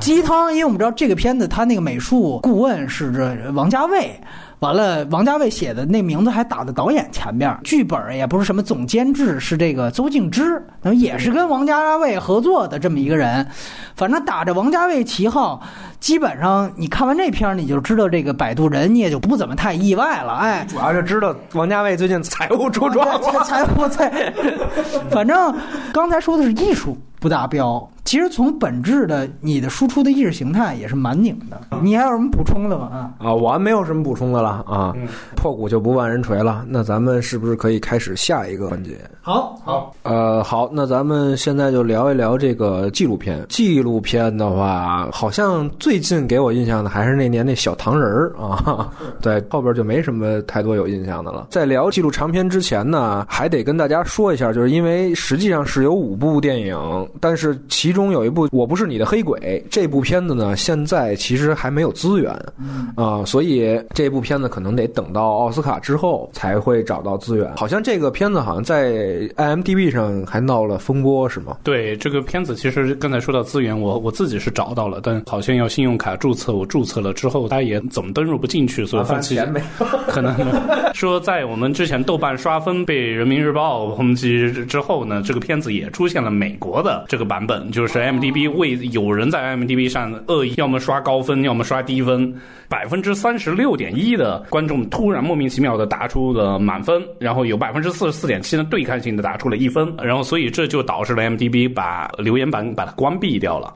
[0.00, 0.52] 鸡汤。
[0.52, 4.20] 因为我们知道这个片子，他那个美术顾问是这王家卫。
[4.60, 13.46] 完了，王家卫写的那名字还打在导演前面，剧本也不是什么总监制，是这个邹静之，那也是跟王家卫合作的这么一个人。
[13.94, 15.60] 反正打着王家卫旗号，
[16.00, 20.32] 基本上你看完这片儿，你就知道这个摆渡人，你也就不怎么太意外了。
[20.32, 24.32] 哎， 主要是知道王家卫最近财务出状况， 财务在。
[25.10, 25.54] 反正
[25.92, 31.60] 刚才说的是艺术不达标，其实从本质的你的输出的意识形态也是蛮拧的。
[31.82, 32.86] 你还有什么补充的吗？
[32.92, 34.62] 啊啊，我还没有什么补充的了。
[34.64, 34.94] 啊，
[35.34, 36.64] 破鼓就不万人锤了。
[36.68, 38.96] 那咱们是不是可以开始下一个环节？
[39.20, 43.44] 好，好，呃，好，那咱们现在就聊一聊这个纪录片。
[43.48, 48.88] 纪录片的话，好像最近给我印象的还是那年那小糖人儿啊。
[49.20, 51.48] 对，后边就没什么太多有印象的了。
[51.50, 56.76] 在聊纪录长片之前呢，还得跟大家说一下，就是因为实际上是有五部电影，
[57.20, 62.32] 但是其中有一部《我不是你的黑鬼》这部片子呢，现在其实还没有资源
[62.94, 64.36] 啊，所以这部片。
[64.36, 67.56] 子可能得等到奥斯卡之后才会找到资源。
[67.56, 68.92] 好像这个片子好像在
[69.36, 71.56] IMDB 上还闹了风波，是吗？
[71.62, 79.40] 对，这个片子其实刚才说到资源，我我自己是找到了，但好像要信用卡注册，我注册了之后，它也怎么登入不进去，所以放弃。
[80.06, 80.36] 可能
[80.92, 92.34] 说在我们之前豆瓣刷分被人民日报抨击之后呢，这个片子也出现了美国的这个版本，就是 IMDB 为有人在 IMDB 上恶意要么刷高分，要么刷低分，
[92.68, 94.44] 百分之三十六点一的。
[94.50, 103.74] 观众突然莫名其妙的答出了满分，然后有百分之四十四点七的对抗性的打出了一分，然后所以这就导致了 M D B 把留言板把它关闭掉了。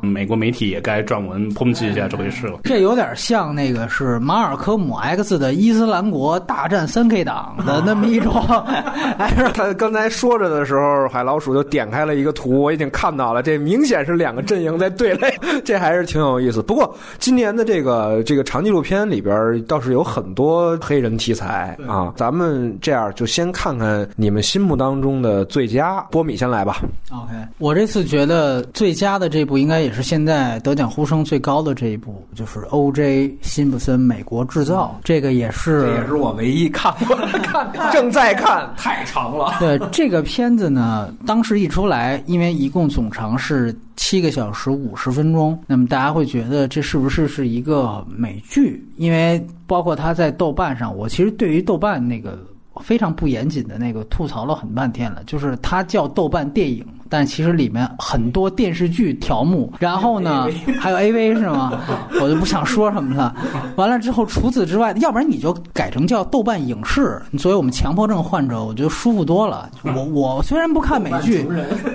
[0.00, 2.60] 美国媒体也该撰文抨击一下这回事了。
[2.64, 8.32] 这有点像那个是马尔科姆 X 的伊斯兰国大战三 K 党的那么一种。
[9.18, 16.62] 哎，他刚才说着的时候，海老鼠就点开了一个图，我已经看到了，这明显是两个阵营在对垒，这还是挺有意思。
[16.62, 19.88] 不过今年的这个这个长纪录片里边倒是。
[19.88, 26.02] 有很多黑人题材啊，咱们这样就先看看你们心目当中的最佳。
[26.10, 26.82] 波米先来吧。
[27.10, 33.34] OK，我这次觉得最佳的这部应该也是现在得奖呼声最高的这一部，就是《O.J.
[33.40, 34.94] 辛普森：美国制造》。
[35.02, 39.54] 这个也是，这也是我唯一看过的，看正在看， 太长了。
[39.58, 43.74] 对这个片子呢，当时一出来，因为一共总长是。
[44.00, 48.82] 七个小时五十分钟，那么大家会觉得这是不是是一个美剧？
[48.96, 52.38] 因为包括他在豆瓣上，我其实对于豆瓣那个
[52.80, 56.86] 非常不严谨的那个吐槽了很半天了，就是他叫豆瓣电影。
[57.08, 60.46] 但其实里面很多电视剧条目，然后呢，
[60.78, 61.72] 还有 AV 是吗？
[62.20, 63.34] 我就不想说什么了。
[63.76, 67.20] 完了之后，除此之外，要不然你就改成叫豆瓣影视。
[67.38, 69.70] 作为我们强迫症患者，我觉得舒服多了。
[69.82, 71.46] 我我虽然不看美剧，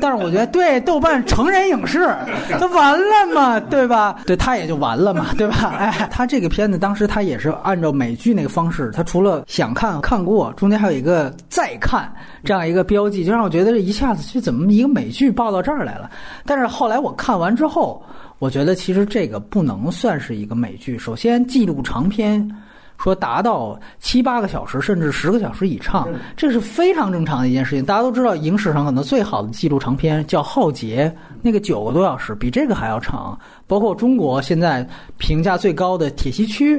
[0.01, 2.07] 但是我觉得对豆瓣成人影视，
[2.59, 4.17] 它完了嘛，对吧？
[4.25, 5.75] 对，它也就完了嘛， 对吧？
[5.77, 12.11] 哎，他这个片子当时他也是按照美剧那个方式，他除了想看看过，中间还有一个再看
[12.43, 15.02] 这样一个标记，就让我觉得这一下子是怎么一个美。
[15.03, 16.09] 美剧报到这儿来了，
[16.45, 18.01] 但是后来我看完之后，
[18.39, 20.97] 我觉得其实这个不能算是一个美剧。
[20.97, 22.49] 首先，纪录长片。
[22.99, 27.83] 说达到七八个小时甚至十个小时以上，这是非常正常的一件事情。
[27.83, 33.37] 大家都知道，影史上可能最好的纪录长片叫《浩劫》，那个九个多小时，比这个还要长。
[33.67, 34.87] 包括中国现在
[35.17, 36.77] 评价最高的《铁西区》。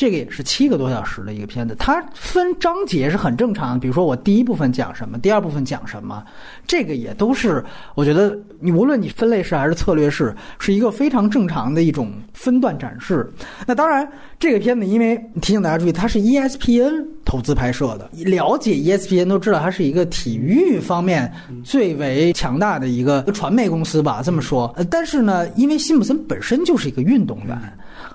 [0.00, 3.78] 这个也是七个多小时的一个片子，它分章节是很正常的。
[3.78, 6.24] 比如说我第一部分讲什么，第二部分讲什么，
[6.66, 7.62] 这个也都是
[7.94, 13.30] 我觉得你无论你分类式还是策略式，是一个非常正常的一种分段展示。
[13.66, 21.30] 那当然，这个片子因为提醒大家注意，它是 ESPN 投资拍摄的，了解 ESPN 都知道它是一个体育方面
[21.62, 24.74] 最为强大的一个传媒公司吧，这么说。
[24.90, 27.54] 但是呢，因为辛普森本身就是一个运动员。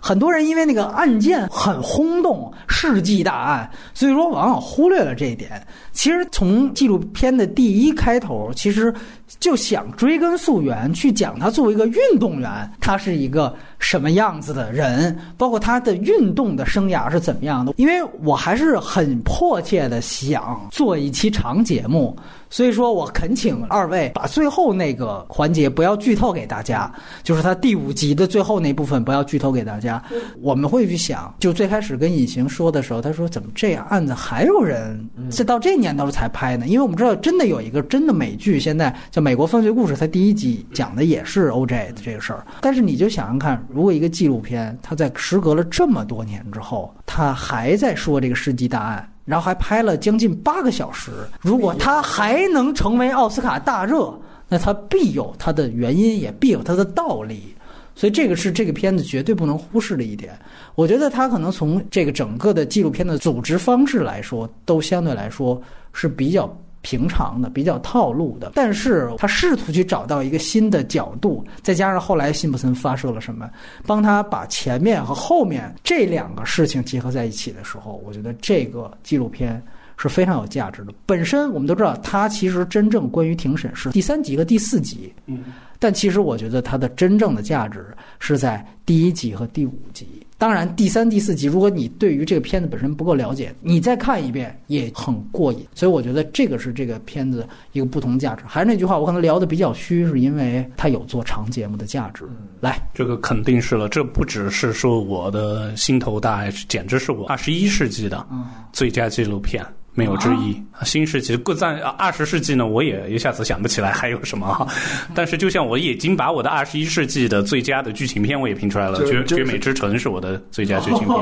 [0.06, 5.60] 很多人因为那个案件很轰动，世纪大案，所以说往往忽略了这一点。
[5.94, 8.94] 其实从纪录片的第一开头，其实
[9.40, 17.74] 就想追根溯源，去讲他作为一个运动员，他是一个什么样子的人，包括他的运动的生涯是怎么样的。
[17.78, 22.18] 因为我还是很迫切的想做一期长节目。
[22.48, 26.90] 所以说我恳请二位把最后那个环节不要剧透给大家，
[27.22, 30.02] 就是他第五集的最后那部分不要剧透给大家。
[30.42, 36.68] 我们会去想，就最开始跟隐形说的时候，他说怎么这样案子还有人这到这年头才拍呢？
[36.68, 41.92] 因为我们知道真的有一个真的美剧，现在叫《美国犯罪故事》，它第一集讲的也是 O.J.
[41.94, 42.46] 的这个事儿。
[42.62, 49.10] 但是你就想想看，如果一个纪录片，它在时隔了这么多年之后，它还在说这个世纪大案。
[49.26, 51.10] 然后还拍了将近八个小时。
[51.42, 54.14] 如果它还能成为奥斯卡大热，
[54.48, 57.56] 那它必有它的原因，也必有它的道理。
[57.96, 60.38] 所以这个是这个片子绝对不能忽视的一点。
[60.76, 65.60] 我觉得它可能从这个整个的纪录片的组织方式来说，都相对来说
[65.92, 66.48] 是比较。
[66.86, 73.50] 平常的比较套路的，但是他试图去找到一个新的角度，再加上后来辛普森发射了什么，
[73.88, 79.60] 帮他把前面和后面这两个事情结合在一起的时候，我觉得这个纪录片
[79.98, 80.94] 是非常有价值的。
[81.08, 85.46] 本身我们都知道，它其实真正关于庭审是第三集和第四集，嗯，
[85.80, 87.84] 但其实我觉得它的真正的价值
[88.20, 90.25] 是在第一集和第五集。
[90.38, 95.66] 当然，第三、第四集，如果你对于这个片子本身不够了解，你再看一遍也很过瘾。
[95.74, 98.44] 所以我觉得这个是这个片子一个不同价值。
[98.46, 102.26] 还是那句话，我可能聊的比较虚，是因为它有做长节目的价值。
[102.60, 108.28] 来，这个肯定是了，这不只是说我的心头大爱，简直是我二十一世纪的
[108.74, 109.66] 最佳纪录片。
[109.96, 110.56] 没有之一。
[110.84, 114.68] 新世纪，过在二十世纪呢，我也一下子想不起来还有什么哈。
[115.16, 121.18] 但是，就像我已经把我的二十一世纪的最佳的剧情片我也评出来了，《绝绝美之城》是我的最佳剧情片。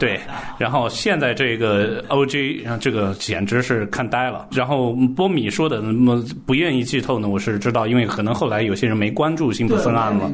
[0.00, 0.20] 对，
[0.58, 2.66] 然后现在这个 O.J.
[2.80, 4.48] 这个简直是看呆了。
[4.50, 10.28] 然后波米说的那么不愿意剧透呢，我是知道，因为可能后来有些人没关注辛普森案了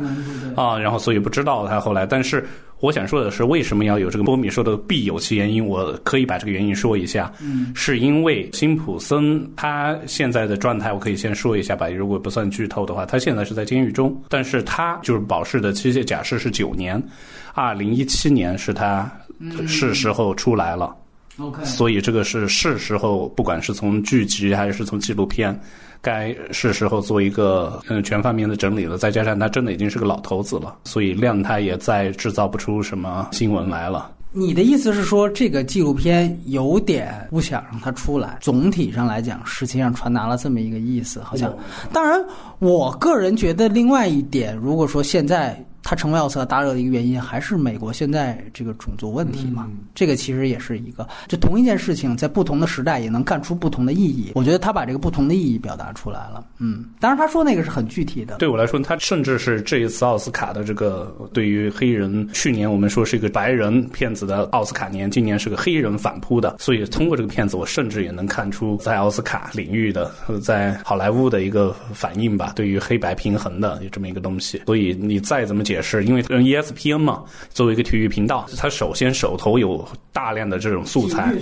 [0.56, 2.48] 啊，然后所以不知道他后来，但是。
[2.80, 5.66] 我想说的是，为什么要有这个波米说的必有其原因？
[5.66, 7.32] 我可以把这个原因说一下。
[7.40, 11.88] 嗯，是因为辛普森他现在的状态，我可以先说一下吧。
[11.88, 17.02] 如果不算剧透的话，他现在是在监狱中，但是他就是保释的期限假设是九年，
[17.54, 19.10] 二零一七年是他
[19.66, 20.94] 是时候出来了。
[21.38, 25.58] OK，所以这个是是时候，不管是从剧集还是从纪录片。
[26.00, 34.10] 该是时候做一个嗯全方面的整理了，再加上他真的已经是个老头子了，所以量他也再制造不出什么新闻来了。
[34.30, 38.36] 你的意思是说，这个纪录片有点不想让它出来？
[38.40, 41.52] 总体上来讲，实际上传达了这么一个意思，好像。
[41.92, 42.22] 当然，
[42.58, 45.62] 我个人觉得另外一点，如果说现在。
[45.88, 49.66] 他成为奥斯卡大热的一个原因，还是美国现在这个种族问题嘛？
[49.94, 54.32] 这个其实也是一个，就同一件事情，在不同的时代也能干出不同的意义。
[54.34, 56.44] 我觉得他把这个不同的意义表达出来了。
[56.58, 58.36] 嗯，当然他说那个是很具体的。
[58.36, 66.56] 对我来说，他甚至是这一次奥斯卡的这个对于黑人，去年我们说是一个白人骗子的奥斯卡年，今年是个黑人反扑的。
[66.58, 74.60] 所以通过这个片子，我甚至也能看出在奥斯卡领域的，在好莱坞的一个反应吧，对于黑白平衡的有这么一个东西。
[74.66, 75.77] 所以你再怎么解。
[75.78, 81.32] 也是因为 ESPN 嘛，作为一个体育频道，它首先手头有大量的这种素材，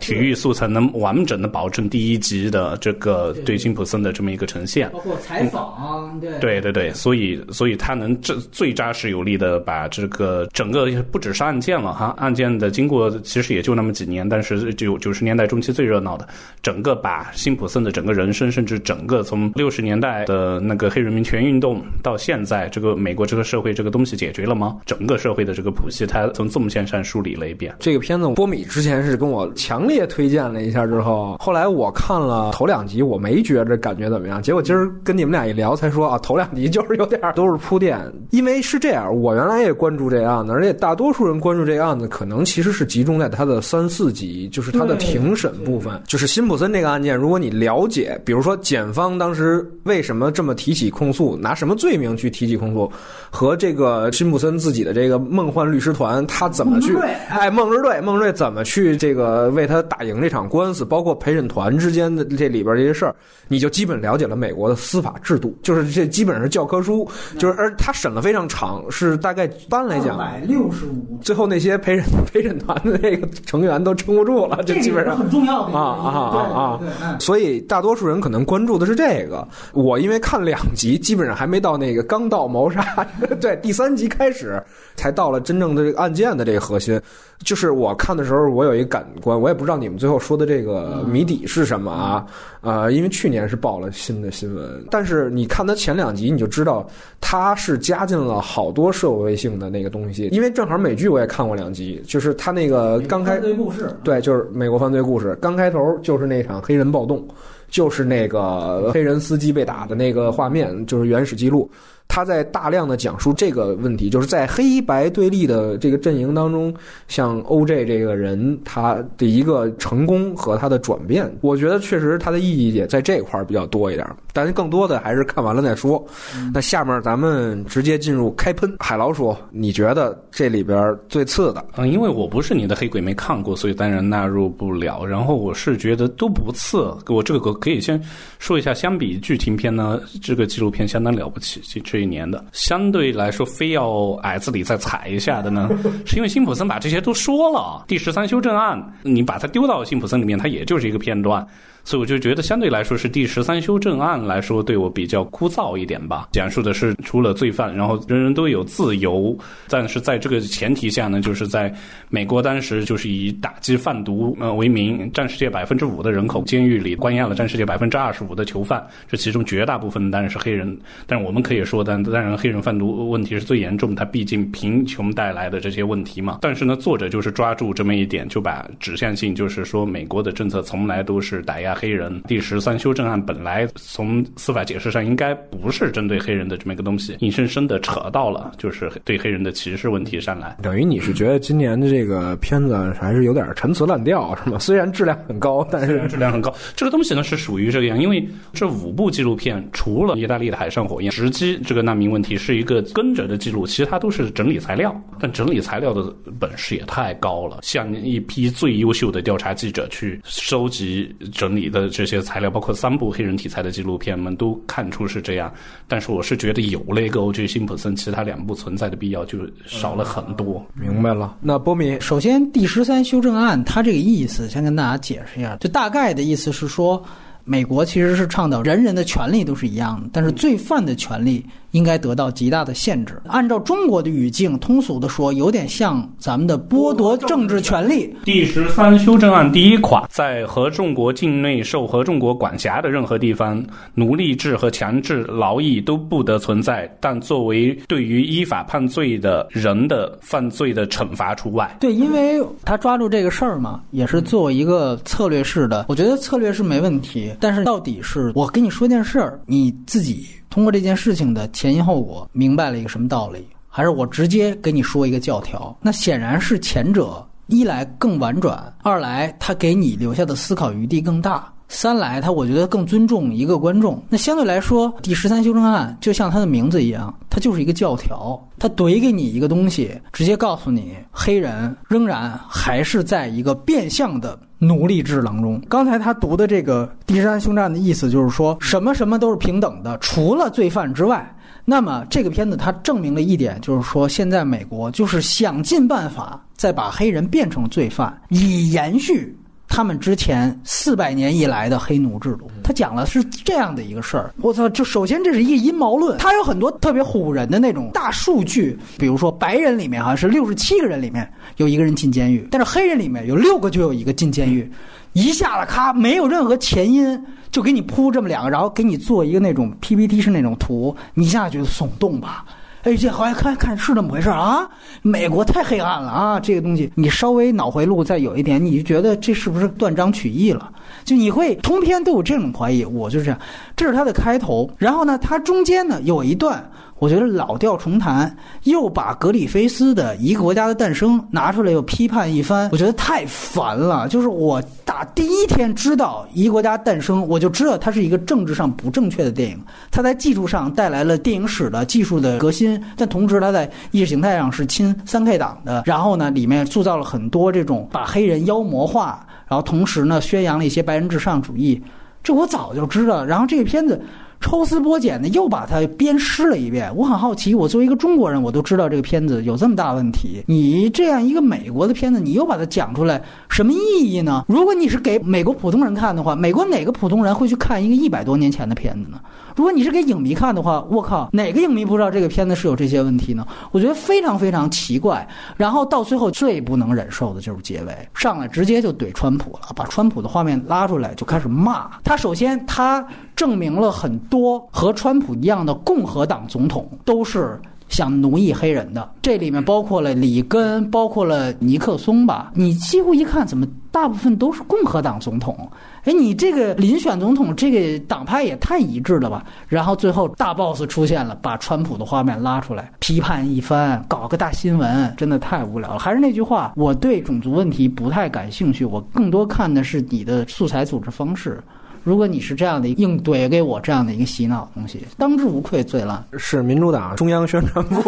[0.00, 16.26] 体育素材能完整的保证第一集的这个对辛普森的这么一个呈现，包括采访，对对对对，所以所以他能这最扎实有力的把这个整个不只是案件了哈，案件的经过其实也就那么几年，但是九九十年代中期最热闹的，
[16.62, 23.83] 整个把辛普森的整个人生，甚至整个从六十年代的那个黑人民权运动到现在这个美国这个社会这。
[23.83, 24.76] 这个东西解决了吗？
[24.86, 27.74] 整个社会的这个谱系，他从纵线上梳理了一遍。
[27.78, 34.42] 这个片子波米之前是跟我强烈推荐了一下，之后后来我看了头两集，我没觉着感觉怎么样。
[34.42, 38.00] 结果今儿跟你们俩一聊，才说啊，头两集就是有点都是铺垫。
[38.30, 47.16] 因为是这样，我原来也关注这个案子，而且大多数人关注这个案子，可能其实是集中在他的三四集，就是他的庭审部分，就是辛普森这个案件。
[47.16, 52.90] 如果你了解，比如说检方当时为什么这么提起控诉，拿什么罪名去提起控诉，
[53.30, 56.94] 和这个辛普森自己的这个梦幻律师团，他怎么去，
[57.28, 63.14] 哎，梦之队，梦之队怎么去这个为他打赢这场官司，包括陪审团之间的这里边这些事儿，
[63.48, 67.08] 你就基本了解了美国的司法制度，就是这基本上是教科书，
[67.38, 75.14] 就是而他审了非常长，是大概一般来讲，百六十五，最后那些陪审陪审团的那个成员都撑不住了，这基本上。
[75.14, 77.16] 很重要的啊啊啊啊！
[77.20, 79.46] 所以大多数人可能关注的是这个。
[79.72, 82.84] 我因为看两集，基本上还没到那个刚到谋杀，
[83.40, 84.62] 对，第三集开始
[84.96, 87.00] 才到了真正的这个案件的这个核心。
[87.42, 92.24] 就是我看的时候，我有一个感官，我也不知道你们最后说的这个谜底是什么啊？
[92.62, 96.88] 呃，因为去年是报了新的新闻，但是你看他前两集，你就知道
[97.20, 100.28] 他是加进了好多社会性的那个东西。
[100.28, 107.26] 因为正好美剧我也看过两集，就是他那个刚开对故事，对，就是美国犯罪故事，刚开头就是那场黑人暴动，
[107.68, 111.68] 就是那个黑人司机被打的那个画面，就是原始记录。
[112.06, 116.72] 他在大量的讲述这个问题，就是在黑白对立的这个阵营当中，
[117.08, 124.06] 像 OJ 这个人他的一个成功和他的转变，我觉得确实他的意义也在这块儿比较多一点。
[124.32, 126.04] 但是更多的还是看完了再说。
[126.52, 128.72] 那下面咱们直接进入开喷。
[128.78, 131.64] 海老鼠，你觉得这里边最次的？
[131.76, 135.04] 嗯，因为我不是你的黑鬼，没看过，所以当然纳入不了。
[135.04, 136.92] 然后我是觉得都不次。
[137.08, 138.00] 我这个可以先
[138.38, 141.60] 说一下，相比剧情片呢，这个纪录片相当了不起。
[141.94, 145.70] 这一年的相对来说，非要矮子里再踩一下的呢，
[146.04, 147.84] 是因为辛普森把这些都说了。
[147.86, 151.46] 第十三修正案，你把它丢到辛普森里面，它也就是一个片段。
[151.84, 156.28] 所以我就觉得，相对来说是第十三修正案来说，对我比较枯燥一点吧。
[156.32, 159.36] 讲述的是除了罪犯，然后人人都有自由，
[159.68, 161.70] 但是在这个前提下呢，就是在
[162.08, 170.74] 美国当时就是以打击贩毒呃为名，占世界百分之五的人口，监狱里关押了占世界百分之二十五的囚犯，这其中绝大部分当然是黑人。
[171.06, 176.38] 但是我们可以说，但当然黑人贩毒问题是最严重，它毕竟贫穷带来的这些问题嘛。
[176.40, 181.73] 但是呢，作者就是抓住这么一点，就把指向性就是说，美国的政策从来都是打压。
[181.74, 190.56] 黑人第十三修正案本来从司法解释上应该不是针对黑人的这么一个东西，硬生生的扯到了就是对黑人的歧视问题上来。
[190.62, 194.58] 等于你是觉得今年的这个片子还是有点陈词滥调，是吗？
[194.64, 196.54] 虽然质量很高，但是质量很高。
[196.76, 204.94] 这个东西呢是属于这个样，因为这五部纪录片除了意大利的海上火焰、直击这个难民问题是一个跟着的记录，其他都是整理材料。
[205.20, 211.63] 但整理材料的本事也太高了，像一批最优秀的调查记者去收集整理。
[211.68, 215.52] 的这些材料，包括三部黑人题材的纪录片，们都看出是这样。
[215.88, 217.46] 但是我是觉得有了一个 O.J.
[217.46, 220.64] 辛普森，其他两部存在的必要就少了很多。
[220.74, 221.36] 明白了。
[221.40, 227.02] 那波米，首先第十三修正案，它这个意思先跟大家解释一下，就大概的意思是说，
[227.44, 231.44] 美国其实是倡导人人的权利都是一样的，但是罪犯的权利。
[231.74, 233.20] 应该得到极大的限制。
[233.26, 238.14] 按照中国的语境，通俗的说，有点像咱们的剥夺政治权利。
[238.24, 243.60] 第十三修正案第一款，在合众国境内受合众国管辖的任何地方，
[243.92, 246.88] 奴隶制和强制劳役都不得存在。
[247.00, 251.76] 但作为对于依法判罪的人的犯罪的惩罚除外。
[251.80, 255.86] 对，因为他抓住这个事儿嘛，也是作为一个策略式的。
[255.88, 260.26] 我觉得策略是没问题，但是到底是我跟你说件事儿，你自己。
[260.50, 263.44] 通过这件事情的前因后果，明白了一个什么道理？
[263.68, 265.76] 还是我直接给你说一个教条？
[265.82, 274.02] 那显然是前者，一来更婉转，二来他给你留下的思考余地更大，三来他我觉得更尊重一个观众。
[274.08, 284.38] 那相对来说，第十三修正案就像它的名字一样，它就是一个教条，它怼给你一个东西，直接告诉你，黑人仍然还是在一个变相的。
[284.60, 291.28] 奴隶制当中，刚才他读的这个第十三修正案的意思就是说什么什么都是平等的，除了罪犯之外。
[291.66, 299.36] 那么这个片子它证明了一点，就是说现在美国就是想尽办法再把黑人变成罪犯，以延续。
[299.68, 304.32] 他们之前四百年以来的黑奴制度，他讲了是这样的一个事儿。
[304.40, 314.70] 我操，就首先这是一个阴谋论，他有很多特别唬人的那种大数据，比如说白人里面好像是六十七个人里面有一个人进监狱，但是黑人里面有六个就有一个进监狱，
[315.12, 322.44] 一下子咔没有任何前因就给你铺这么两个，然后给你做一个那种 PPT 是那种图，你一下觉得耸动吧？
[322.84, 324.68] 哎，这好像看看是那么回事啊？
[325.00, 326.38] 美国太黑暗了啊！
[326.38, 330.70] 这个东西，你稍微脑回路再有一点，你就觉得这是不是断章取义了？
[331.02, 332.84] 就你会通篇都有这种怀疑。
[332.84, 333.40] 我就是这样，
[333.74, 334.70] 这是它的开头。
[334.76, 336.70] 然后呢，它中间呢有一段。
[337.04, 344.08] 我觉得老调重弹，又把格里菲斯的一个国家的诞生拿出来又批判一番，我觉得太烦了。
[344.08, 355.82] 就是我打第一天知道一个国家诞生，我就知道它是一个政治上不正确的电影，它在技术上带来了电影史的技术的革新，但同时它在意识形态上是亲三 K 党的。
[355.84, 361.82] 然后呢，里面塑造了很多这种把黑人妖魔化，然后同时呢宣扬了一些白人至上主义，
[362.22, 363.22] 这我早就知道。
[363.22, 364.00] 然后这个片子。
[364.40, 367.54] 抽丝剥茧的又把它鞭尸了一遍，我很好奇。
[367.54, 370.42] 我作为一个中国人，我都知道这个片子有这么大问题。
[370.46, 374.44] 你这样一个美国的片子，你又把它讲出来，什么意义呢？
[374.48, 379.18] 如果你是给美国普通人看的话，美国哪个普通人会去看一个一百多年前的片子呢？
[379.54, 383.46] 如果你是给影迷看的话，我靠，哪个影迷不知道这个片子是有这些问题呢？
[383.70, 385.26] 我觉得非常非常奇怪。
[385.56, 392.16] 然后到最后最不能忍受的就是结尾，上来直接就怼川普了，把川普的画面拉出来就开始骂他。
[392.16, 397.60] 首先他证明了很多和川普一样的共和党总统都是。
[397.90, 402.50] 想奴役黑人的，这里面包括了里根，包括了尼克松吧？
[402.54, 405.56] 你几乎一看，怎么大部分都是共和党总统？
[406.04, 409.44] 哎，你这个遴选总统，这个党派也太一致了吧？
[409.68, 415.98] 然后最后大 boss 出现了，把川普的画面拉出来批判一番，搞个大新闻，真的太无聊了。
[415.98, 421.62] 还是那句话，我对种族问题不太感兴趣，我更多看的是你的素材组织方式。
[422.04, 426.22] 如果你是这样的硬怼给我这样的一个洗脑东西，当之无愧最烂。
[426.36, 428.02] 是民主党中央宣传部，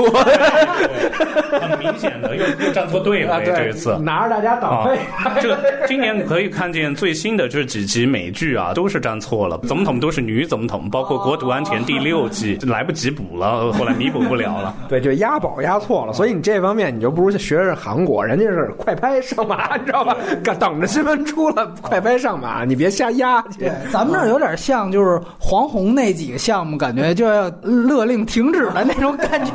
[1.58, 3.42] 很明显的又又站错队了。
[3.42, 4.98] 这一次拿着大家党费。
[5.40, 14.74] 这今年可以看见最新的这几集美剧啊，都是站错了，总统都是女总统，包括《国土安全》第六季来不及补了，后来弥补不了了。
[14.90, 20.14] 对，就押宝押错了，所以你这方面你就不如学学韩国，人家是快拍上马，你知道吧？
[20.60, 23.70] 等着新闻出了，快拍上马，你别瞎押去。
[23.92, 29.52] 咱们这儿有点像，就是黄宏那几个项目，感觉就要勒令停止的那种感觉，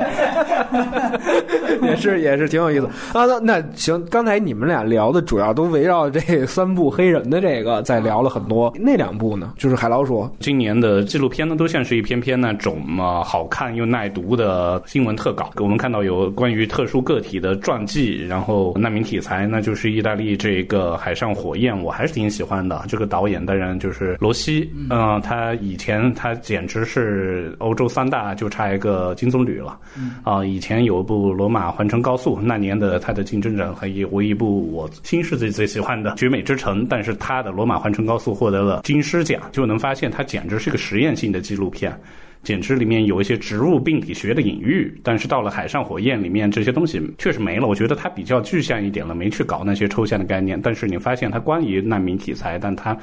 [1.83, 3.25] 也是也是挺有意思啊。
[3.25, 8.73] 那那行，刚才你们俩聊的主要都围绕这三部黑人的这个，在聊了很多。
[8.79, 10.29] 那两部呢，就是海老鼠。
[10.39, 15.51] 今年的纪录片呢，都像是一篇篇那种嘛好看又耐读的新闻特稿。
[15.57, 22.83] 我们看到有关于特殊个体的传记，然后难民题材，那就是意大利这个海上火焰，我还是挺喜欢的。
[22.87, 24.71] 这个导演当然就是罗西。
[24.91, 29.79] 嗯，他以前他简直是欧洲三大，就差一个金棕榈了。
[30.23, 41.91] 啊，以前有一部《罗马环城高速》，那年的他的竞争者和一唯一部我新世纪最喜欢的《绝美之城》，但是他的《罗马环城高速》获得了金狮奖，就能发现他简直是个实验性的纪录片，
[42.43, 44.95] 简直里面有一些植物病理学的隐喻。
[45.03, 47.65] 但是到了《海上火焰》里面，这些东西确实没了。
[47.65, 50.61] 我觉得他比较具象一点了，没去搞那些抽象的概念。
[50.61, 52.95] 但是你发现他关于难民题材，但他。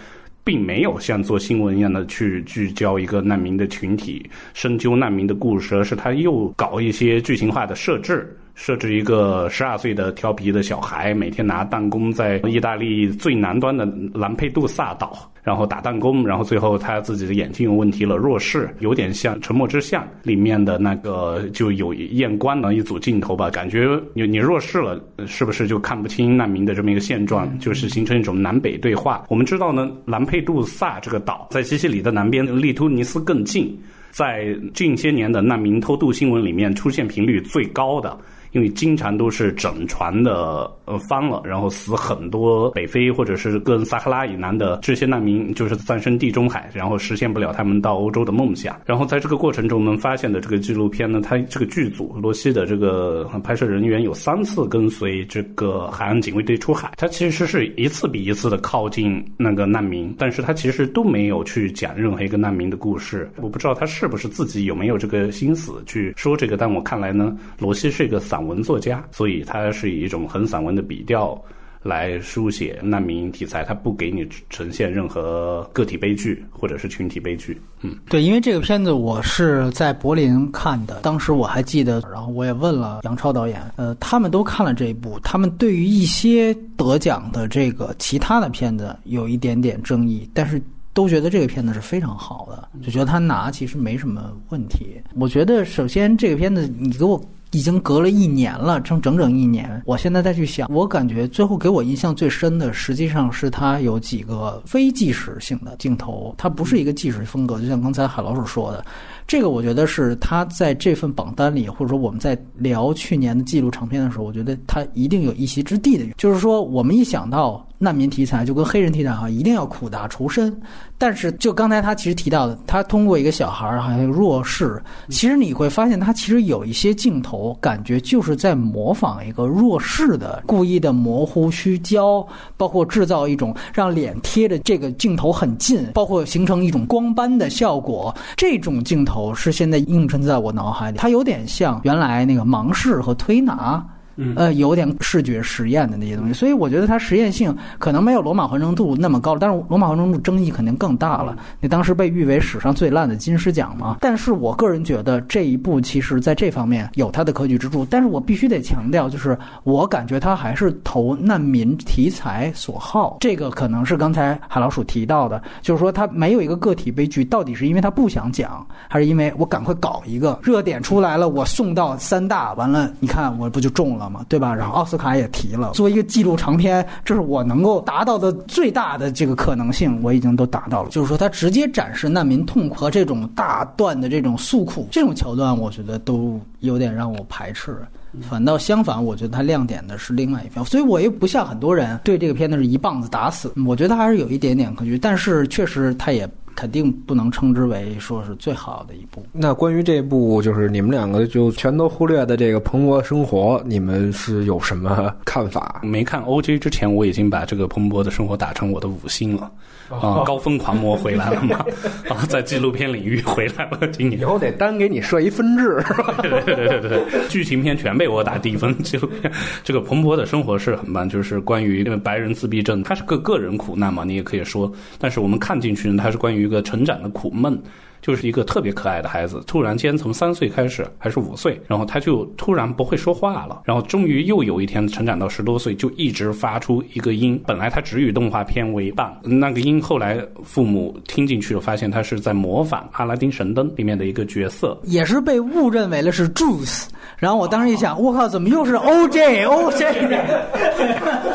[0.48, 4.24] 并没有像做新闻一样的去聚焦一个难民的群体，
[4.54, 8.34] 深究难民的故事，而是他又搞一些剧情化的设置。
[8.58, 27.56] 设置一个十二岁的调皮的小孩，每天拿弹弓在意大利最南端的兰佩杜萨岛，然后打弹弓，然后最后他自己的眼睛有问题了，弱视，有点像《沉默之象》里面的那个就有验光的一组镜头吧，感觉你你弱视了，是不是就看不清难民的这么一个现状？
[27.60, 29.24] 就是形成一种南北对话。
[29.28, 33.78] 我们知道呢，兰佩杜萨这个岛在西西里的南边，利突尼斯更近，
[34.10, 38.18] 在近些年的难民偷渡新闻里面出现频率最高的。
[38.52, 48.80] 因为经常都是整船的呃翻了，然后死很多北非或者是跟撒哈拉以南的这些难民，就是葬身地中海，然后实现不了他们到欧洲的梦想。
[48.86, 63.30] 然后在这个过程中，我们发现的这个纪录片呢，它这个剧组罗西的这个拍摄人员有三次跟随这个海岸警卫队出海，他其实是一次比一次的靠近那个难民，但是他其实都没有去讲任何一个难民的故事。
[63.36, 68.37] 我不知道他是不是自己有没有这个心思去说这个，但我看来呢，罗西是一个散。
[68.38, 71.36] 散文作家，所以他是以一种很散文的笔调
[71.82, 77.60] 来书写难民题材，他不给你呈现任何个体悲剧或者是群体悲剧。
[77.80, 90.62] 嗯，对，因为这个片子我是在柏林看的，当时我还记得，然后我也问了杨超导演，呃，他们都看了这一部，他们对于一些得奖的这个其他的片子有一点点争议，但是
[90.92, 95.00] 都觉得这个片子是非常好的，就觉得他拿其实没什么问题。
[95.16, 97.20] 我觉得首先这个片子你给我。
[97.52, 99.82] 已经隔了一年了，整整整一年。
[99.86, 107.60] 我现在再去想，我感觉最后给我印象最深的，实际上是他有几个非纪实性的镜头，它不是一个纪实风格。
[107.60, 108.84] 就像刚才海老鼠说的，
[109.26, 116.04] 这个我觉得是他在这份榜单里，或者说我们在聊去年的纪录长片的时候，我觉得他一定有一席之地的。
[116.16, 120.54] 就是说，我们一想到难民题材，就跟黑人题材哈，一定要苦大仇深。
[120.98, 132.26] 但是，就刚才他其实提到的，他通过一个小孩儿，好像弱势，其实你会发现，他其实有一些镜头，感觉就是在模仿一个弱势的，故意的模糊虚焦，
[132.56, 138.12] 包括制造一种让脸贴着这个镜头很近，包括形成一种光斑的效果。
[138.36, 143.86] 这种镜头是现在映衬在我脑海里，它有点像原来那个盲视和推拿。
[144.34, 151.36] 呃，有点视觉实验的那些东西，所以我觉得它实验性可能没有《罗马环城度》那么高，但是《罗马环城度》争议肯定更大了。
[151.60, 153.96] 那当时被誉为史上最烂的金狮奖嘛。
[154.00, 157.86] 但是我个人觉得这一部其实在这方面有它的可取之处。
[157.88, 163.18] 但是我必须得强调，就是我感觉它还是投难民题材所好。
[163.20, 174.07] 这个可能是刚才海老鼠提到的，就是说它没有一个个体悲剧，到底是因为他不想讲，还是因为我赶快搞一个热点出来了，我送到三大，完了你看我不就中了？
[174.08, 174.54] 嘛，对吧？
[174.54, 180.90] 然后奥斯卡也提了，作为一个纪录长片，这是我能够达到的最大的这个可能性，我已经都达到了。
[180.90, 187.76] 就是说，它直接展示难民痛苦和这种大段的这种诉苦，这种桥段，我觉得都有点让我排斥。
[188.22, 193.52] 反倒相反，我觉得它亮点的是另外一方，所以我又不像很多人对这个片子是一棒子打死。
[193.66, 196.28] 我觉得还是有一点点可取，但是确实它也。
[196.58, 199.24] 肯定不能称之为说是最好的一部。
[199.30, 205.80] 那关于这部，就是你们两个就全都忽略的这个《蓬勃生活》，你们是有什么看法？
[205.84, 209.48] 没看 OJ 之前，我已经把这个《蓬勃的生活》打成我的五星了。
[209.88, 211.64] 啊，高分狂魔回来了嘛？
[212.10, 213.88] 啊，在纪录片领域回来了。
[213.88, 215.82] 今年以后得单给你设一分制。
[216.20, 218.76] 对对对对对，剧情片全被我打低分。
[218.82, 219.32] 纪录片
[219.64, 224.70] 这个蓬勃的生活是很棒，就是关于白人自闭症，他是个个人苦难嘛，你也可以说。
[224.98, 227.62] 但是我们看进去呢，它是关于一个成长的苦闷。
[228.00, 237.40] 就是一个特别可爱的孩子，突然间从三岁开始还是五岁，然后他就突然不会说话了，然后终于又有一天成长到十多岁，就一直发出一个音。
[237.46, 246.86] 本来他只与动画片为伴，那个音后来父母听进去了，发现他是在模仿《阿拉丁神灯》里面的一个角色，也是被误认为了是 Juice。
[247.16, 250.18] 然后我当时一想，我靠，怎么又是 OJ？OJ？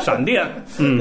[0.00, 0.46] 闪电，
[0.78, 0.98] 嗯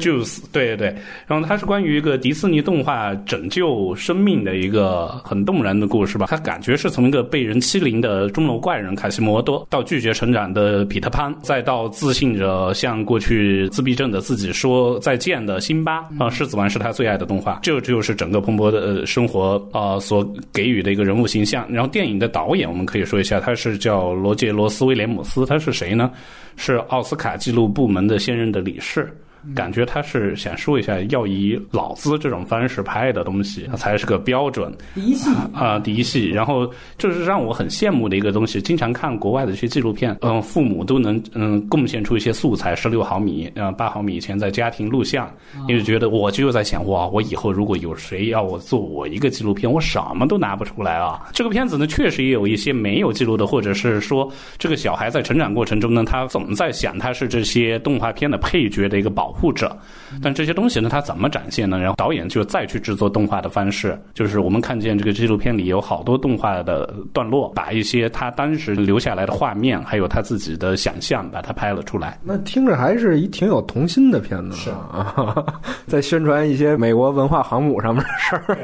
[0.00, 0.96] ，Juice，对对对。
[1.26, 4.97] 然后它是关于一个迪士尼动画拯救生命的一个。
[4.98, 6.26] 呃，很动人的故事吧？
[6.28, 16.04] 他感觉是从一个被人欺凌的钟楼怪人卡西莫多，到拒绝成长的彼得潘，再到自信着向过去自闭症的自己说再见的辛巴。
[16.18, 17.60] 啊，狮子王是他最爱的动画。
[17.62, 21.64] 这就是整个蓬勃的生活啊所给予的一个人物形象。
[21.70, 26.10] 然后电影的导演，我们可以说一下，他是叫罗杰罗斯威廉姆斯，他是谁呢？
[26.56, 29.08] 是奥斯卡纪录部门的现任的理事。
[29.54, 34.72] 感觉他是想说一下，要以老资这种方式拍的东西，才是个标准。
[34.94, 36.28] 第一系啊，第一系。
[36.28, 38.60] 然后就是让我很羡慕的一个东西。
[38.60, 45.32] 经常看国外的一些纪录片，嗯，父母都能嗯贡献出一些素材，十六毫米、嗯八毫米以前在家庭录像，
[45.66, 51.28] 你就觉得我就在想，哇，我以后如果有谁要我做我一个纪录片，我什么都拿不出来啊。
[51.32, 59.28] 这个片子呢，确实也有一些没有记录的，或者是说这个小孩在成长过程中呢，他总在想他是这些动画片的配角的一个保。
[59.40, 59.76] 护者，
[60.22, 61.78] 但这些东西呢，它怎么展现呢？
[61.78, 72.18] 然后导演就再去制作动画的方式，就是我们看见这个纪录片里有好多动画的段落，把一些他当时留下来的画面，还有他自己的想象，把它拍了出来。
[72.22, 75.44] 那听着还是一挺有童心的片子，是啊，
[75.86, 78.58] 在宣传一些美国文化航母上面的事儿。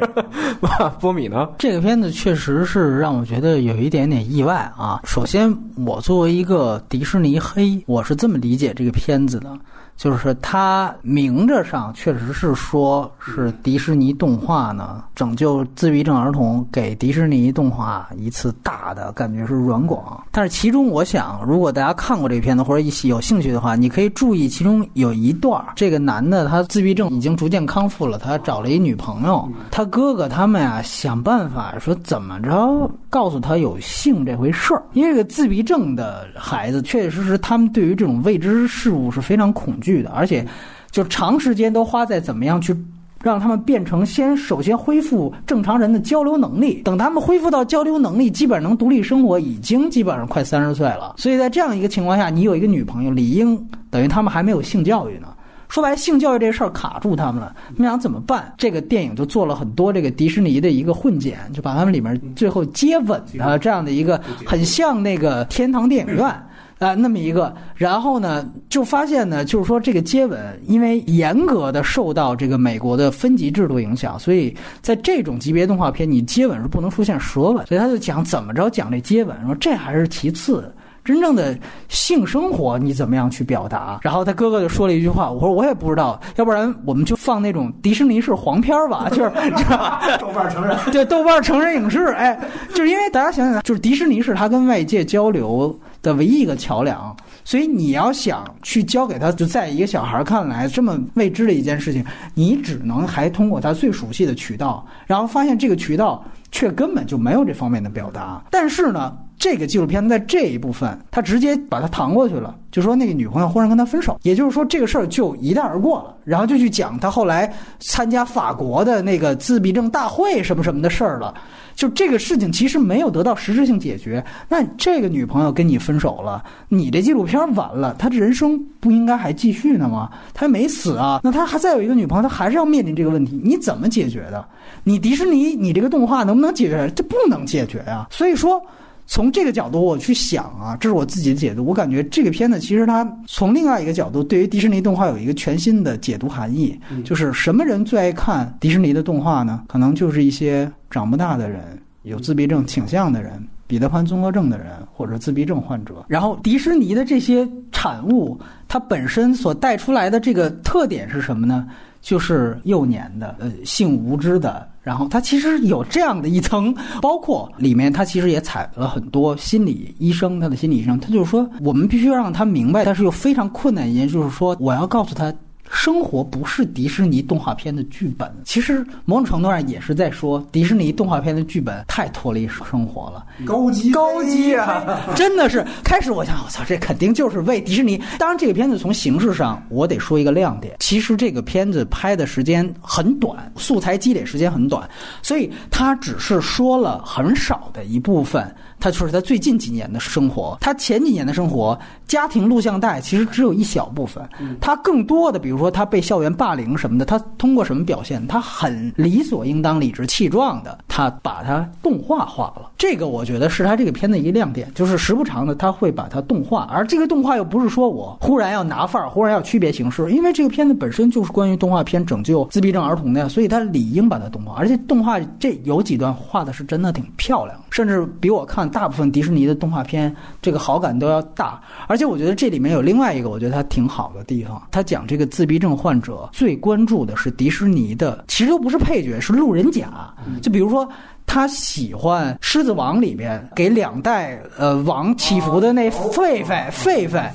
[1.00, 1.48] 波米呢？
[1.58, 5.00] 这个片子确实是让我觉得有一点点意外啊。
[5.04, 9.56] 首先，我作为一个迪士尼黑，我是这么理解这个片子的。
[9.96, 20.22] 就是他明着上确实是说是迪士尼动画呢拯救自闭症儿童，给迪士尼动画一次大的感觉是软广。
[20.32, 39.83] 但是其中我想，如果大家看过这片子或者一有兴趣的话，你可以注意其中有一段，这个男的他自闭症已经逐渐康复了，他找了一女朋友，他哥哥他们呀想办法说怎么着告诉他有性这回事儿，因为这个自闭症的孩子确确实实他们对于这种未知事物是非常恐惧。
[39.84, 40.44] 剧的，而且
[40.90, 42.74] 就长时间都花在怎么样去
[43.22, 51.14] 让他们变成先首先恢复正常人的交流能力，等他们恢复到交流能力，基本能独立生活，已经基本上快三十岁了。
[51.16, 53.56] 所以在这样一个情况下，你有一个女朋友，理应
[53.90, 55.28] 等于他们还没有性教育呢。
[55.70, 58.52] 说白，性教育这事儿卡住他们了，他们想怎么办？
[58.58, 66.32] 这个电影就做了很多这个迪士尼的一个混剪，就把他们里面最后接吻的这样的一个很像那个天堂电影院。
[66.78, 80.70] 啊、那么一个，然后呢，就发现呢，就是说这个接吻，因为严格的受到这个美国的分级制度影响，所以在这种级别动画片，你接吻是不能出现舌吻，所以他就讲怎么着讲这接吻，说这还是其次。
[81.04, 81.56] 真正的
[81.88, 84.00] 性生活你怎么样去表达？
[84.02, 90.02] 然后他哥哥就说了一句话，我说我也不知道，要不然我们就放那种迪士尼式黄片儿吧，就是知道吧？
[90.18, 92.38] 豆瓣成人，对，豆瓣成人影视，哎，
[92.70, 108.42] 就是因为大家想想，就是迪士尼是他跟外界交流的唯一一个桥梁，所以你要想去教给他，就在一个小孩看来这么未知的一件事情，你只能还通过他最熟悉的渠道，然后发现这个渠道却根本就没有这方面的表达。
[108.50, 121.34] 但是呢，这个纪录片在这一部分，他直接把它搪过去了，就说那个女朋友忽然跟他分手，也就是说这个事儿就一带而过了，然后就去讲他后来参加法国的那个自闭症大会什么什么的事儿了。
[121.74, 130.08] 就这个事情其实没有得到实质性解决，那这个女朋友跟你分手了，你这纪录片完了，他的人生不应该还继续呢吗？
[130.32, 134.44] 他没死啊，那他还再有一个女朋友，他还是要面临这个问题，你怎么解决的？
[134.84, 136.88] 你迪士尼，你这个动画能不能解决？
[136.94, 138.62] 这不能解决呀、所以说。
[139.06, 141.64] 从这个角度我去想啊，这是我自己的解读。
[141.64, 149.62] 我感觉这个片子其实它从另外一个角度，对于迪士尼动画有一个全新的解读含义，就是什么人最爱看迪士尼的动画呢？
[149.68, 151.62] 可能就是一些长不大的人，
[152.02, 153.32] 有自闭症倾向的人。
[153.66, 158.38] 彼得潘综合症的人或者自闭症患者，然后迪士尼的这些产物，
[158.68, 161.66] 它本身所带出来的这个特点是什么呢？
[162.02, 166.72] 就是幼年的、呃性无知的，然后他其实有这样的一层，
[167.02, 175.34] 包括里面他其实也采了很多心理医生，他的心理医生，他就是说，我们必须让他明白，但是又非常困难一件，就是说，我要告诉他。
[175.70, 183.24] 生活不是迪士尼动画片的剧本，其实某种程度上也是在说迪士尼动画片的剧本太脱离生活了。
[183.44, 185.00] 高级高级啊！
[185.16, 188.00] 真的是，开始我想，我操，这肯定就是为迪士尼。
[188.18, 190.76] 当然，这个片子从形式上，我得说一个亮点。
[190.78, 194.88] 其实这个片子拍的时间很短，素材积累时间很短，
[195.22, 198.54] 所以它只是说了很少的一部分。
[198.78, 204.22] 他就是他最近几年的生活，他前几年的生活，家庭录像带其实只有一小部分。
[204.60, 208.24] 他更多的，比如说他被校园霸凌什么的，他通过什么表现？
[208.26, 212.70] 他很理所应当、理直气壮的，他把它动画化了。
[212.76, 224.54] 这个我觉得是他这个片子一个亮点，就是时不常的他会把它动画，而这个动画又不是说我忽然要拿范儿，忽然要区别形式，因为这个片子本身就是关于动画片拯救自闭症儿童的呀，所以他理应把它动画。
[224.56, 231.62] 而且动画这有几段画的是真的挺漂亮，甚至比我看大部分迪士尼的动画片这个好感都要大。
[231.86, 240.12] 而且我觉得这里面有另外一个我觉得它挺好的地方，他讲这个自闭症患者最关注的是迪士尼的，其实都不是配角，是路人甲。
[240.42, 240.86] 就比如说。
[241.26, 247.28] 他喜欢《狮子王》里边给两代呃王祈福的那狒狒狒狒，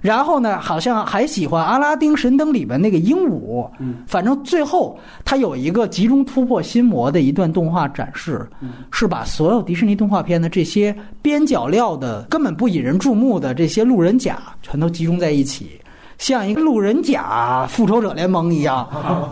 [0.00, 3.68] 然后呢，好像还喜欢《阿拉丁神灯》里边那个鹦鹉。
[4.06, 8.48] 反正最后他有一个集中突破心魔的一段动画展示，
[8.90, 15.78] 是把所有迪士尼动画片的这些边角料的、根本不引人注目的这些路人甲全都集中在一起。
[16.22, 18.88] 像一个路人甲复仇者联盟一样，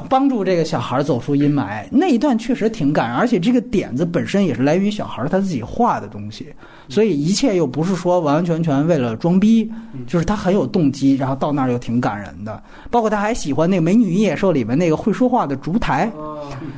[0.09, 1.87] 帮助这个小孩走出阴霾。
[1.89, 6.53] 那一段确实挺感人，而且这个点子本身也是来源于小孩他自己画的东西，
[6.91, 9.71] 所以一切又不是说完完全全为了装逼，
[10.07, 12.63] 就是他很有动机，然后到那儿又挺感人的。
[12.91, 16.11] 包括他还喜欢那个《美女与野兽》里面那个会说话的烛台，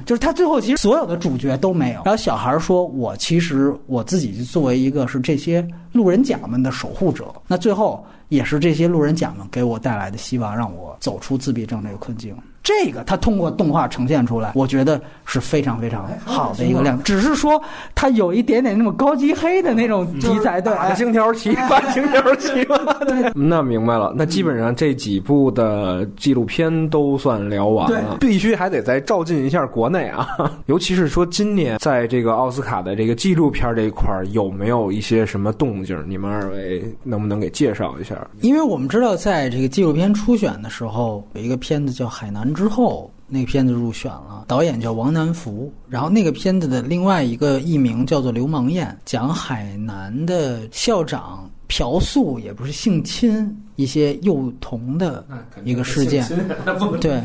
[0.04, 2.02] 就是他最后其实所有的主角都没有。
[2.04, 12.34] 然后小孩说：“我其实我自己作为一个是这些路人甲们的守护者，那最后。”也是这些路人甲们给我带来的希望，让我走出自闭症这个困境。
[12.62, 17.04] 这个他通过动画呈现出来，我觉得是非常非常好的一个亮点。
[17.04, 17.60] 只是说
[17.94, 22.64] 它有一点点那么高级黑的那种题材，对，打星条旗，发星条旗
[23.06, 24.12] 对，那明白了。
[24.16, 30.28] 那基本上这几部的纪录片都算聊完了，必须还得再照进一下国内啊。
[30.66, 35.98] 尤其是说今年在这个奥斯卡的这个纪录片这一块有没有一些什么动静？
[36.06, 38.14] 你们二位能不能给介绍一下？
[38.40, 45.72] 因为我们知道，在这个纪录片初选的时候，有一个片子叫《海南之后》，那个片子入选了，导演叫王南福。
[45.88, 55.24] 然后那个片子的另外一个艺名叫做《流氓宴》，讲海南的校长嫖宿，也不是性侵一些幼童的
[55.64, 56.26] 一个事件。
[57.00, 57.22] 对，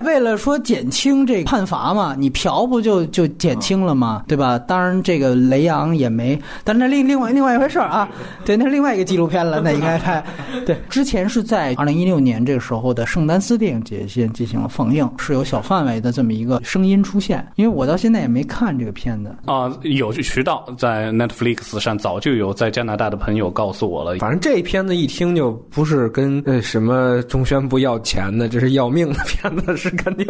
[0.00, 4.58] 为了说减轻这个判罚嘛，你嫖不就就减轻了吗，对吧？
[4.58, 8.08] 当然，这个雷洋也没，但那另另外另外一回事儿啊，
[8.44, 10.22] 对，那是另外一个纪录片了，那应该拍。
[10.66, 17.46] 对，之前是在二零一六年这个时候的圣丹斯电影节先进行了放映，是有小范围的这么一个声音出现。
[17.56, 24.18] 因为我到现在也没看这个片子啊，有渠道在 Netflix 上早就有在加拿大的朋友告诉我了。
[24.18, 29.74] 反正这片子一听就不是跟呃什么中宣部要钱的，这是要命的片子。
[29.76, 30.26] 是肯定，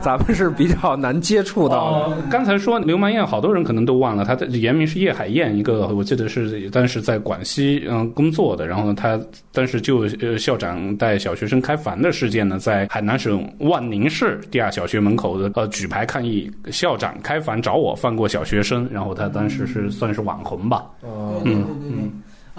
[0.00, 2.16] 咱们是比较难接触到的。
[2.30, 9.20] 刚才说刘曼燕，好多人可能都忘了，她的原名是叶海燕，一个我记得是当时在广西嗯工作的，然后她
[9.52, 20.84] 当时就呃校长带小学生开房的事件呢，在海南省万宁市第二小学门口的呃举牌抗议，校长开房找我放过小学生，然后她当时是算是网红吧。
[21.02, 22.10] 哦，嗯嗯。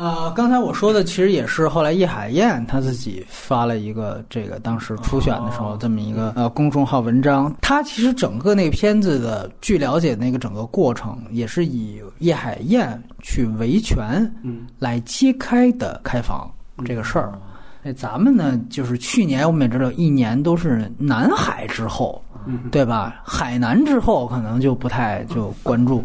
[0.01, 16.51] 呃，刚才我说的其实也是后来叶海燕他自己发了一个这个当时初选的时候这么一个呃公众号文章，他其实整个那个片子的据了解那个整个过程也是以叶海燕去维权嗯来揭开的开房
[16.83, 17.39] 这个事儿。
[17.83, 22.19] 那咱们呢，就是去年我们也知道，一年都是南海之后。
[22.71, 23.21] 对吧？
[23.23, 26.03] 海南之后可能就不太就关注，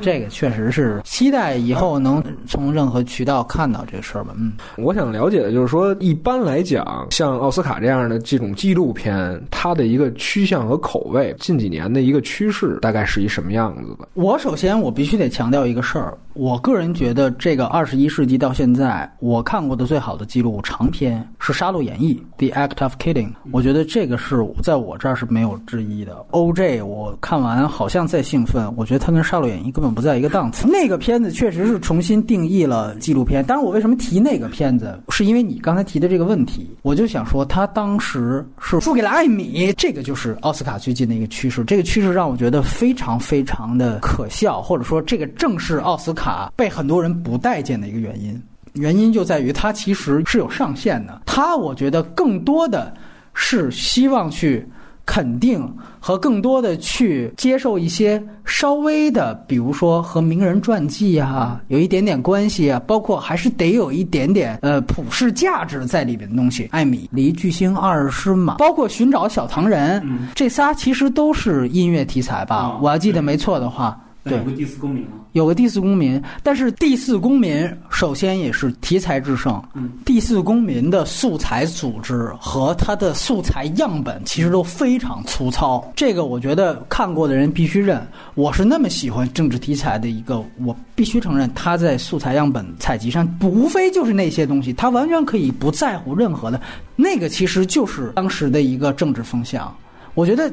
[0.00, 4.34] 这个确实是期待以后能从任何渠道看到这个事儿吧。
[4.36, 14.08] 嗯，我想了解的就是说，一般来讲，像奥斯卡这样的这种纪录片，它的一个趋向和口味，近几年的一个趋势，大概是一什么样子的？
[14.14, 23.30] 我首先我必须得强调一个事儿，我个人觉得这个二十一世纪到现在，我看过的最好的记录长片是《杀戮演绎》（The Act of Killing）。
[23.52, 25.50] 我觉得这个是在我这儿是没有。
[25.66, 30.66] 之一的 OJ，我看完好像再兴奋，我觉得它跟《杀戮演绎》根本不在一个档次。
[30.66, 33.44] 那个片子确实是重新定义了纪录片。
[33.44, 41.62] 当然，我为什么提那个片子，是因为你刚才提的这个问题，我就想说，他当时是输给了艾米，这个就是奥斯卡最近的一个趋势。
[41.64, 48.42] 这个趋势让我觉得非常非常的可笑，或者说，这个正是奥斯卡被很多人不待见的一个原因。
[48.74, 51.22] 原因就在于它其实是有上限的。
[51.26, 52.94] 它，我觉得更多的
[53.34, 54.66] 是希望去。
[55.06, 55.68] 肯定
[55.98, 66.68] 和更多的去接受一些稍微的，比如说和名人传记啊有一点点关系啊，包括还是得有一点点呃普世价值在里边的东西。
[66.70, 70.00] 艾米离巨星二十码，包括寻找小唐人，
[70.32, 72.78] 这仨其实都是音乐题材吧？
[72.80, 74.00] 我要记得没错的话。
[74.22, 79.62] 对，有个第四公民有个第四公民，但是第四公民首先也是题材制胜。
[79.74, 85.90] 嗯，第四公民的素材组织和他的素材样本其实都非常粗糙。
[85.96, 88.06] 这个我觉得看过的人必须认。
[88.34, 96.60] 我是那么喜欢政治题材的一个，我必须承认他在素材样本采集上，无非就是那些东西，他完全可以不在乎任何的。
[96.96, 99.74] 那个其实就是当时的一个政治风向。
[100.14, 100.52] 我觉得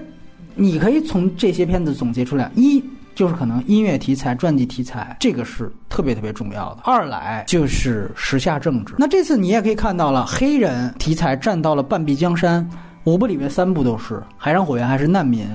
[0.55, 2.81] 你可以从这些片子总结出来一。
[3.17, 6.81] 就是可能音乐题材、传记题材，这个是特别特别重要的。
[6.83, 8.93] 二来就是时下政治。
[8.95, 12.69] 那这次你也可以看到了，黑人题材占到了半壁江山，
[13.05, 15.45] 五部里面三部都是《海上火焰》还是《难民》，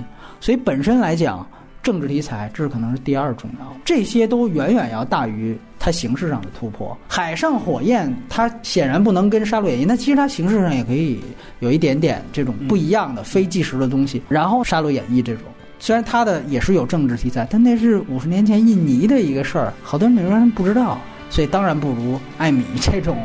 [0.40, 1.46] 所以本身来讲，
[1.84, 3.76] 政治题材这是可能是第二重要。
[3.84, 6.90] 这些都远远要大于它形式上的突破。
[7.06, 11.20] 《海上火焰》它显然不能跟《杀戮演绎》，那其实它形式上也可以
[11.60, 14.20] 有一点点这种不一样的非纪实的东西。
[14.28, 15.44] 然后《杀戮演绎》这种。
[15.83, 20.97] 虽然他的也是有政治题材，但那是五十年前印尼的一个事儿，好多美国人不知道，
[21.28, 23.18] 所以当然不如艾米这种，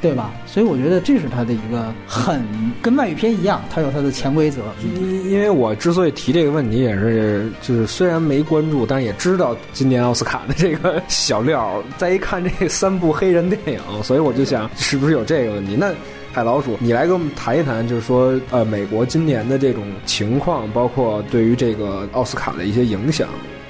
[0.00, 0.32] 对吧？
[0.46, 2.40] 所以我觉得这是他的一个很
[2.80, 4.62] 跟外语片一样，它有它的潜规则。
[4.84, 11.82] 因因为我之所以提这个问题，也是就是虽然没关注，但也知道今年奥斯卡的这个小料。
[11.98, 15.74] 再一看这三部黑人电影，所以我就想是不是有这个问题？
[15.76, 15.92] 那。
[16.34, 23.28] 海老鼠，你来跟我们谈一谈，就是说，呃，美国今年的这种情况，包括对于这个奥斯卡的一些影响。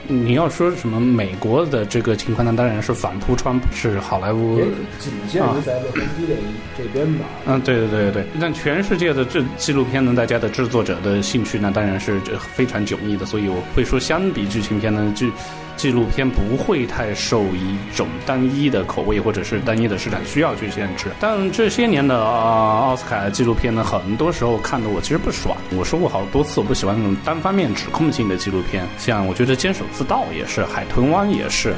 [0.08, 4.58] 你要说什么美国的这个情况，那当然是反扑川普，是好莱坞
[4.98, 7.26] 仅限于在洛杉矶这这边吧。
[7.44, 8.26] 嗯，对对对对对。
[8.40, 12.18] 但全世界的这纪录片呢，大家的制作者的兴趣呢，当然是
[12.54, 13.26] 非常迥异的。
[13.26, 15.30] 所以我会说，相比剧情片呢，剧。
[15.76, 25.56] 纪录片不会太受一种单一的口味或者是单一的市场需要去限制，但这些年的啊奥斯卡纪录片呢，很多时候看的我其实不爽。
[25.76, 31.74] 我说过好多次，我不喜欢那种单方面指控性的纪录片，像我觉得《坚守自盗》也是，《海豚湾》也是，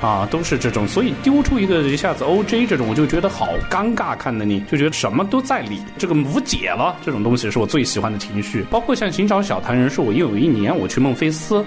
[0.00, 0.86] 啊，都是这种。
[0.86, 6.96] 所以丢出一个一下子 OJ 这种，我就觉得好尴尬，看的你就觉得什么都在理，这个无解了。
[7.04, 8.62] 这种东西是我最喜欢的情绪。
[8.70, 11.64] 包括像《寻找小唐人》，是我又有一年我去孟菲斯。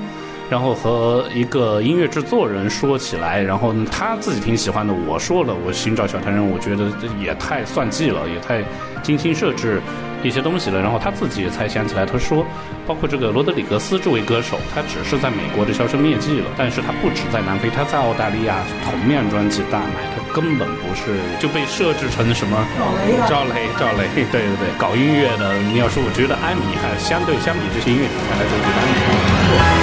[0.51, 8.61] 然后和一个音乐制作人说起来，然后他自己挺喜欢的，我说了，我寻找小弹人，我觉得这也太算计了，也太
[9.01, 9.81] 精心设置
[10.21, 10.81] 一些东西了。
[10.81, 12.45] 然后他自己也才想起来，他说，
[12.85, 22.59] 包括这个罗德里格斯这位歌手，他只是在美国的销声灭迹了，但是他不止在南非，他在澳大利亚同面专辑大卖，他根本不是就被设置成什么
[23.25, 29.80] 赵雷赵雷，对对对，搞音乐的，你要说，我觉得艾米还相对相比这些音乐题材来说，我觉得安米还不错。